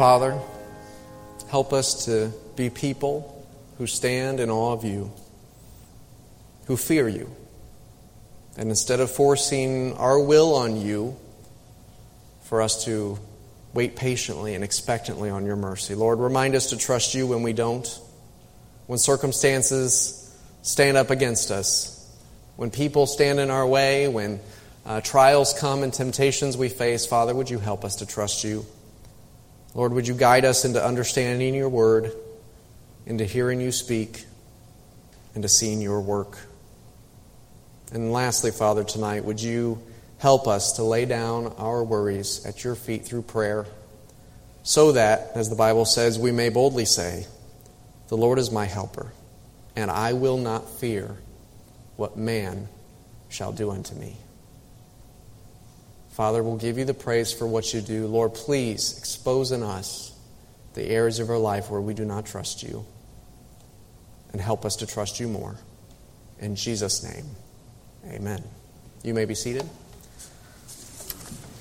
Father, 0.00 0.40
help 1.50 1.74
us 1.74 2.06
to 2.06 2.32
be 2.56 2.70
people 2.70 3.46
who 3.76 3.86
stand 3.86 4.40
in 4.40 4.48
awe 4.48 4.72
of 4.72 4.82
you, 4.82 5.12
who 6.64 6.78
fear 6.78 7.06
you. 7.06 7.30
And 8.56 8.70
instead 8.70 9.00
of 9.00 9.10
forcing 9.10 9.92
our 9.98 10.18
will 10.18 10.54
on 10.54 10.80
you, 10.80 11.18
for 12.44 12.62
us 12.62 12.86
to 12.86 13.18
wait 13.74 13.94
patiently 13.94 14.54
and 14.54 14.64
expectantly 14.64 15.28
on 15.28 15.44
your 15.44 15.56
mercy. 15.56 15.94
Lord, 15.94 16.18
remind 16.18 16.54
us 16.54 16.70
to 16.70 16.78
trust 16.78 17.14
you 17.14 17.26
when 17.26 17.42
we 17.42 17.52
don't, 17.52 17.86
when 18.86 18.98
circumstances 18.98 20.34
stand 20.62 20.96
up 20.96 21.10
against 21.10 21.50
us, 21.50 22.10
when 22.56 22.70
people 22.70 23.06
stand 23.06 23.38
in 23.38 23.50
our 23.50 23.66
way, 23.66 24.08
when 24.08 24.40
uh, 24.86 25.02
trials 25.02 25.52
come 25.52 25.82
and 25.82 25.92
temptations 25.92 26.56
we 26.56 26.70
face. 26.70 27.04
Father, 27.04 27.34
would 27.34 27.50
you 27.50 27.58
help 27.58 27.84
us 27.84 27.96
to 27.96 28.06
trust 28.06 28.44
you? 28.44 28.64
Lord, 29.74 29.92
would 29.92 30.08
you 30.08 30.14
guide 30.14 30.44
us 30.44 30.64
into 30.64 30.84
understanding 30.84 31.54
your 31.54 31.68
word, 31.68 32.12
into 33.06 33.24
hearing 33.24 33.60
you 33.60 33.70
speak, 33.70 34.24
into 35.34 35.48
seeing 35.48 35.80
your 35.80 36.00
work? 36.00 36.38
And 37.92 38.12
lastly, 38.12 38.50
Father, 38.50 38.82
tonight, 38.82 39.24
would 39.24 39.40
you 39.40 39.80
help 40.18 40.48
us 40.48 40.72
to 40.72 40.82
lay 40.82 41.04
down 41.04 41.54
our 41.56 41.82
worries 41.84 42.44
at 42.44 42.64
your 42.64 42.74
feet 42.74 43.04
through 43.04 43.22
prayer, 43.22 43.66
so 44.62 44.92
that, 44.92 45.30
as 45.34 45.48
the 45.48 45.56
Bible 45.56 45.84
says, 45.84 46.18
we 46.18 46.32
may 46.32 46.48
boldly 46.48 46.84
say, 46.84 47.26
The 48.08 48.16
Lord 48.16 48.38
is 48.38 48.50
my 48.50 48.66
helper, 48.66 49.12
and 49.76 49.90
I 49.90 50.12
will 50.12 50.36
not 50.36 50.68
fear 50.68 51.16
what 51.96 52.16
man 52.16 52.68
shall 53.28 53.52
do 53.52 53.70
unto 53.70 53.94
me. 53.94 54.16
Father, 56.20 56.42
we'll 56.42 56.58
give 56.58 56.76
you 56.76 56.84
the 56.84 56.92
praise 56.92 57.32
for 57.32 57.46
what 57.46 57.72
you 57.72 57.80
do. 57.80 58.06
Lord, 58.06 58.34
please 58.34 58.98
expose 58.98 59.52
in 59.52 59.62
us 59.62 60.12
the 60.74 60.82
areas 60.82 61.18
of 61.18 61.30
our 61.30 61.38
life 61.38 61.70
where 61.70 61.80
we 61.80 61.94
do 61.94 62.04
not 62.04 62.26
trust 62.26 62.62
you, 62.62 62.84
and 64.30 64.38
help 64.38 64.66
us 64.66 64.76
to 64.76 64.86
trust 64.86 65.18
you 65.18 65.28
more. 65.28 65.56
In 66.38 66.56
Jesus' 66.56 67.02
name, 67.02 67.24
amen. 68.04 68.44
You 69.02 69.14
may 69.14 69.24
be 69.24 69.34
seated. 69.34 69.62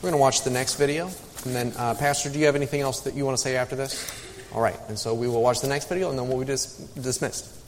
We're 0.01 0.09
going 0.09 0.11
to 0.11 0.17
watch 0.17 0.43
the 0.43 0.49
next 0.49 0.75
video. 0.75 1.05
And 1.45 1.55
then, 1.55 1.73
uh, 1.77 1.93
Pastor, 1.93 2.29
do 2.29 2.37
you 2.37 2.45
have 2.45 2.57
anything 2.57 2.81
else 2.81 2.99
that 3.03 3.13
you 3.13 3.23
want 3.23 3.37
to 3.37 3.41
say 3.41 3.55
after 3.55 3.77
this? 3.77 4.13
All 4.53 4.59
right. 4.59 4.75
And 4.89 4.99
so 4.99 5.13
we 5.13 5.29
will 5.29 5.41
watch 5.41 5.61
the 5.61 5.69
next 5.69 5.87
video 5.87 6.09
and 6.09 6.19
then 6.19 6.27
we'll 6.27 6.39
be 6.39 6.45
dis- 6.45 6.75
dismissed. 7.01 7.58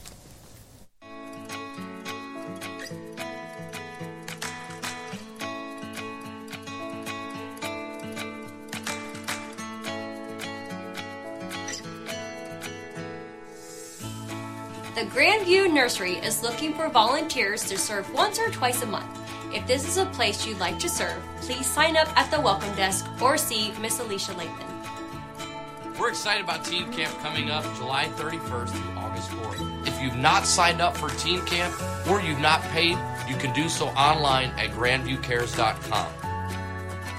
Grandview 15.21 15.71
Nursery 15.71 16.13
is 16.13 16.41
looking 16.41 16.73
for 16.73 16.89
volunteers 16.89 17.63
to 17.65 17.77
serve 17.77 18.11
once 18.11 18.39
or 18.39 18.49
twice 18.49 18.81
a 18.81 18.87
month. 18.87 19.21
If 19.53 19.67
this 19.67 19.87
is 19.87 19.97
a 19.97 20.07
place 20.07 20.47
you'd 20.47 20.57
like 20.57 20.79
to 20.79 20.89
serve, 20.89 21.21
please 21.41 21.67
sign 21.67 21.95
up 21.95 22.07
at 22.17 22.31
the 22.31 22.41
welcome 22.41 22.75
desk 22.75 23.05
or 23.21 23.37
see 23.37 23.71
Miss 23.79 23.99
Alicia 23.99 24.31
Lathan. 24.31 25.99
We're 25.99 26.09
excited 26.09 26.43
about 26.43 26.65
Team 26.65 26.91
Camp 26.91 27.15
coming 27.19 27.51
up 27.51 27.63
July 27.75 28.05
31st 28.15 28.69
through 28.69 28.97
August 28.97 29.29
4th. 29.29 29.87
If 29.87 30.01
you've 30.01 30.15
not 30.15 30.47
signed 30.47 30.81
up 30.81 30.97
for 30.97 31.09
Team 31.09 31.45
Camp 31.45 31.71
or 32.09 32.19
you've 32.19 32.39
not 32.39 32.63
paid, 32.73 32.97
you 33.29 33.35
can 33.35 33.53
do 33.53 33.69
so 33.69 33.89
online 33.89 34.49
at 34.57 34.71
grandviewcares.com. 34.71 36.07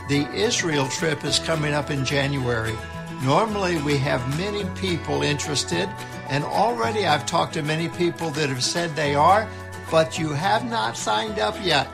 The 0.09 0.29
Israel 0.35 0.89
trip 0.89 1.25
is 1.25 1.39
coming 1.39 1.73
up 1.73 1.93
in 1.93 2.05
January. 2.05 2.75
Normally, 3.23 3.81
we 3.83 3.97
have 3.99 4.37
many 4.37 4.65
people 4.75 5.23
interested, 5.23 5.89
and 6.33 6.43
already 6.43 7.07
I've 7.07 7.27
talked 7.27 7.55
to 7.55 7.63
many 7.63 7.89
people 7.89 8.31
that 8.31 8.49
have 8.49 8.65
said 8.65 8.97
they 8.97 9.15
are, 9.15 9.49
but 9.91 10.19
you 10.19 10.31
have 10.31 10.65
not 10.65 10.97
signed 10.97 11.39
up 11.39 11.57
yet 11.63 11.87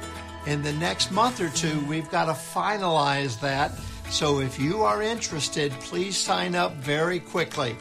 in 0.49 0.63
the 0.63 0.73
next 0.73 1.11
month 1.11 1.43
or 1.43 1.51
two, 1.51 1.79
we've 1.87 2.11
got 2.11 2.25
to 2.25 2.33
finalize 2.33 3.39
that. 3.41 3.73
So 4.09 4.41
if 4.41 4.59
you 4.59 4.83
are 4.83 5.03
interested, 5.03 5.73
please 5.73 6.17
sign 6.17 6.55
up 6.55 6.75
very 6.77 7.21
quickly. 7.21 7.77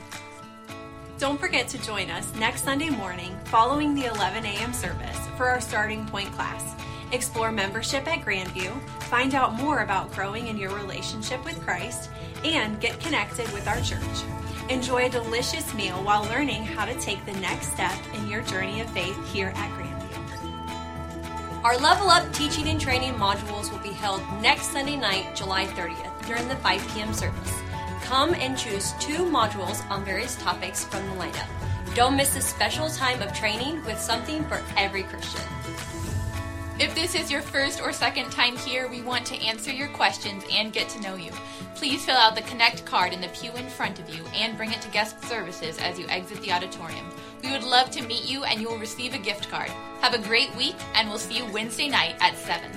Don't 1.18 1.40
forget 1.40 1.70
to 1.70 1.82
join 1.82 2.12
us 2.12 2.36
next 2.36 2.66
Sunday 2.66 2.90
morning 2.90 3.40
following 3.46 3.96
the 3.96 4.06
11 4.06 4.46
a.m. 4.46 4.74
service 4.74 5.18
for 5.38 5.48
our 5.48 5.62
starting 5.62 6.06
point 6.08 6.32
class. 6.34 6.76
Explore 7.14 7.54
membership 7.54 8.06
at 8.06 8.26
Grandview, 8.26 8.78
find 9.04 9.34
out 9.34 9.54
more 9.54 9.80
about 9.80 10.12
growing 10.12 10.48
in 10.48 10.58
your 10.58 10.76
relationship 10.76 11.44
with 11.46 11.60
Christ, 11.62 12.10
and 12.44 12.82
get 12.82 13.00
connected 13.00 13.50
with 13.54 13.66
our 13.66 13.80
church. 13.80 14.37
Enjoy 14.70 15.06
a 15.06 15.10
delicious 15.10 15.74
meal 15.74 15.96
while 16.04 16.24
learning 16.24 16.66
how 16.66 16.84
to 16.84 16.94
take 17.00 17.26
the 17.26 17.32
next 17.40 17.72
step 17.72 17.98
in 18.14 18.28
your 18.28 18.42
journey 18.42 18.82
of 18.82 18.90
faith 18.90 19.16
here 19.32 19.54
at 19.56 19.72
Grandview. 19.72 21.64
Our 21.64 21.78
Level 21.78 22.10
Up 22.10 22.34
teaching 22.34 22.68
and 22.68 22.80
training 22.80 23.14
modules 23.14 23.72
will 23.72 23.80
be 23.80 23.94
held 23.94 24.22
next 24.42 24.74
Sunday 24.74 24.98
night, 24.98 25.38
July 25.38 25.68
30th, 25.68 26.28
during 26.28 26.50
the 26.50 26.58
5 26.58 26.86
p.m. 26.94 27.14
service. 27.14 27.54
Come 28.02 28.34
and 28.34 28.58
choose 28.58 28.92
two 29.00 29.24
modules 29.24 29.90
on 29.90 30.04
various 30.04 30.36
topics 30.36 30.84
from 30.84 31.06
the 31.10 31.16
lineup. 31.16 31.48
Don't 31.96 32.18
miss 32.18 32.34
this 32.34 32.46
special 32.46 32.90
time 32.90 33.22
of 33.22 33.32
training 33.34 33.82
with 33.86 33.98
something 33.98 34.44
for 34.50 34.62
every 34.76 35.04
Christian. 35.04 35.57
If 36.80 36.94
this 36.94 37.16
is 37.16 37.32
your 37.32 37.42
first 37.42 37.82
or 37.82 37.92
second 37.92 38.30
time 38.30 38.56
here, 38.56 38.88
we 38.88 39.02
want 39.02 39.26
to 39.28 39.36
answer 39.38 39.72
your 39.72 39.88
questions 39.88 40.44
and 40.52 40.72
get 40.72 40.88
to 40.90 41.02
know 41.02 41.16
you. 41.16 41.32
Please 41.74 42.06
fill 42.06 42.16
out 42.16 42.36
the 42.36 42.44
Connect 42.44 42.86
card 42.86 43.14
in 43.14 43.20
the 43.20 43.30
pew 43.30 43.52
in 43.54 43.68
front 43.68 43.98
of 43.98 44.08
you 44.08 44.24
and 44.36 44.56
bring 44.56 44.72
it 44.72 44.80
to 44.82 44.90
guest 44.90 45.20
services 45.24 45.80
as 45.80 45.98
you 45.98 46.06
exit 46.08 46.40
the 46.42 46.52
auditorium. 46.52 47.10
We 47.44 47.52
would 47.52 47.64
love 47.64 47.90
to 47.92 48.04
meet 48.04 48.30
you 48.30 48.44
and 48.44 48.62
you 48.62 48.70
will 48.70 48.78
receive 48.78 49.16
a 49.16 49.18
gift 49.18 49.50
card. 49.50 49.72
Have 50.02 50.14
a 50.14 50.20
great 50.20 50.56
week 50.56 50.76
and 50.94 51.10
we'll 51.10 51.18
see 51.18 51.38
you 51.38 51.52
Wednesday 51.52 51.90
night 51.90 52.16
at 52.20 52.38
7. 52.38 52.70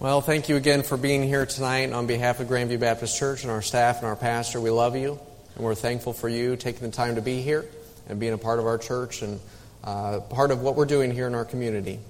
Well, 0.00 0.20
thank 0.20 0.50
you 0.50 0.56
again 0.56 0.82
for 0.82 0.98
being 0.98 1.22
here 1.22 1.46
tonight 1.46 1.92
on 1.92 2.06
behalf 2.06 2.40
of 2.40 2.48
Grandview 2.48 2.78
Baptist 2.78 3.18
Church 3.18 3.42
and 3.42 3.50
our 3.50 3.62
staff 3.62 4.00
and 4.00 4.06
our 4.06 4.16
pastor. 4.16 4.60
We 4.60 4.68
love 4.68 4.96
you 4.96 5.18
and 5.54 5.64
we're 5.64 5.74
thankful 5.74 6.12
for 6.12 6.28
you 6.28 6.56
taking 6.56 6.82
the 6.82 6.94
time 6.94 7.14
to 7.14 7.22
be 7.22 7.40
here 7.40 7.64
and 8.08 8.20
being 8.20 8.32
a 8.32 8.38
part 8.38 8.58
of 8.58 8.66
our 8.66 8.78
church 8.78 9.22
and 9.22 9.40
uh, 9.86 10.20
part 10.20 10.50
of 10.50 10.60
what 10.60 10.76
we're 10.76 10.84
doing 10.84 11.10
here 11.10 11.26
in 11.26 11.34
our 11.34 11.44
community. 11.44 12.00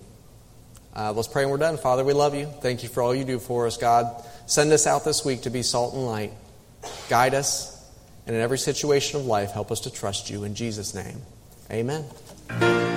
Uh, 0.95 1.12
let's 1.12 1.29
pray 1.29 1.43
and 1.43 1.51
we're 1.51 1.59
done. 1.59 1.77
Father, 1.77 2.05
we 2.05 2.14
love 2.14 2.35
you. 2.35 2.47
Thank 2.47 2.83
you 2.83 2.89
for 2.89 3.03
all 3.03 3.14
you 3.14 3.24
do 3.24 3.39
for 3.39 3.66
us. 3.66 3.77
God, 3.77 4.24
send 4.47 4.72
us 4.72 4.87
out 4.87 5.05
this 5.05 5.24
week 5.24 5.43
to 5.43 5.51
be 5.51 5.62
salt 5.62 5.95
and 5.95 6.07
light. 6.07 6.33
Guide 7.11 7.35
us, 7.35 7.72
and 8.27 8.35
in 8.35 8.41
every 8.41 8.59
situation 8.59 9.20
of 9.20 9.27
life, 9.27 9.51
help 9.51 9.70
us 9.70 9.81
to 9.81 9.91
trust 9.91 10.31
you. 10.31 10.45
In 10.45 10.55
Jesus' 10.55 10.95
name, 10.95 11.20
amen. 11.70 12.95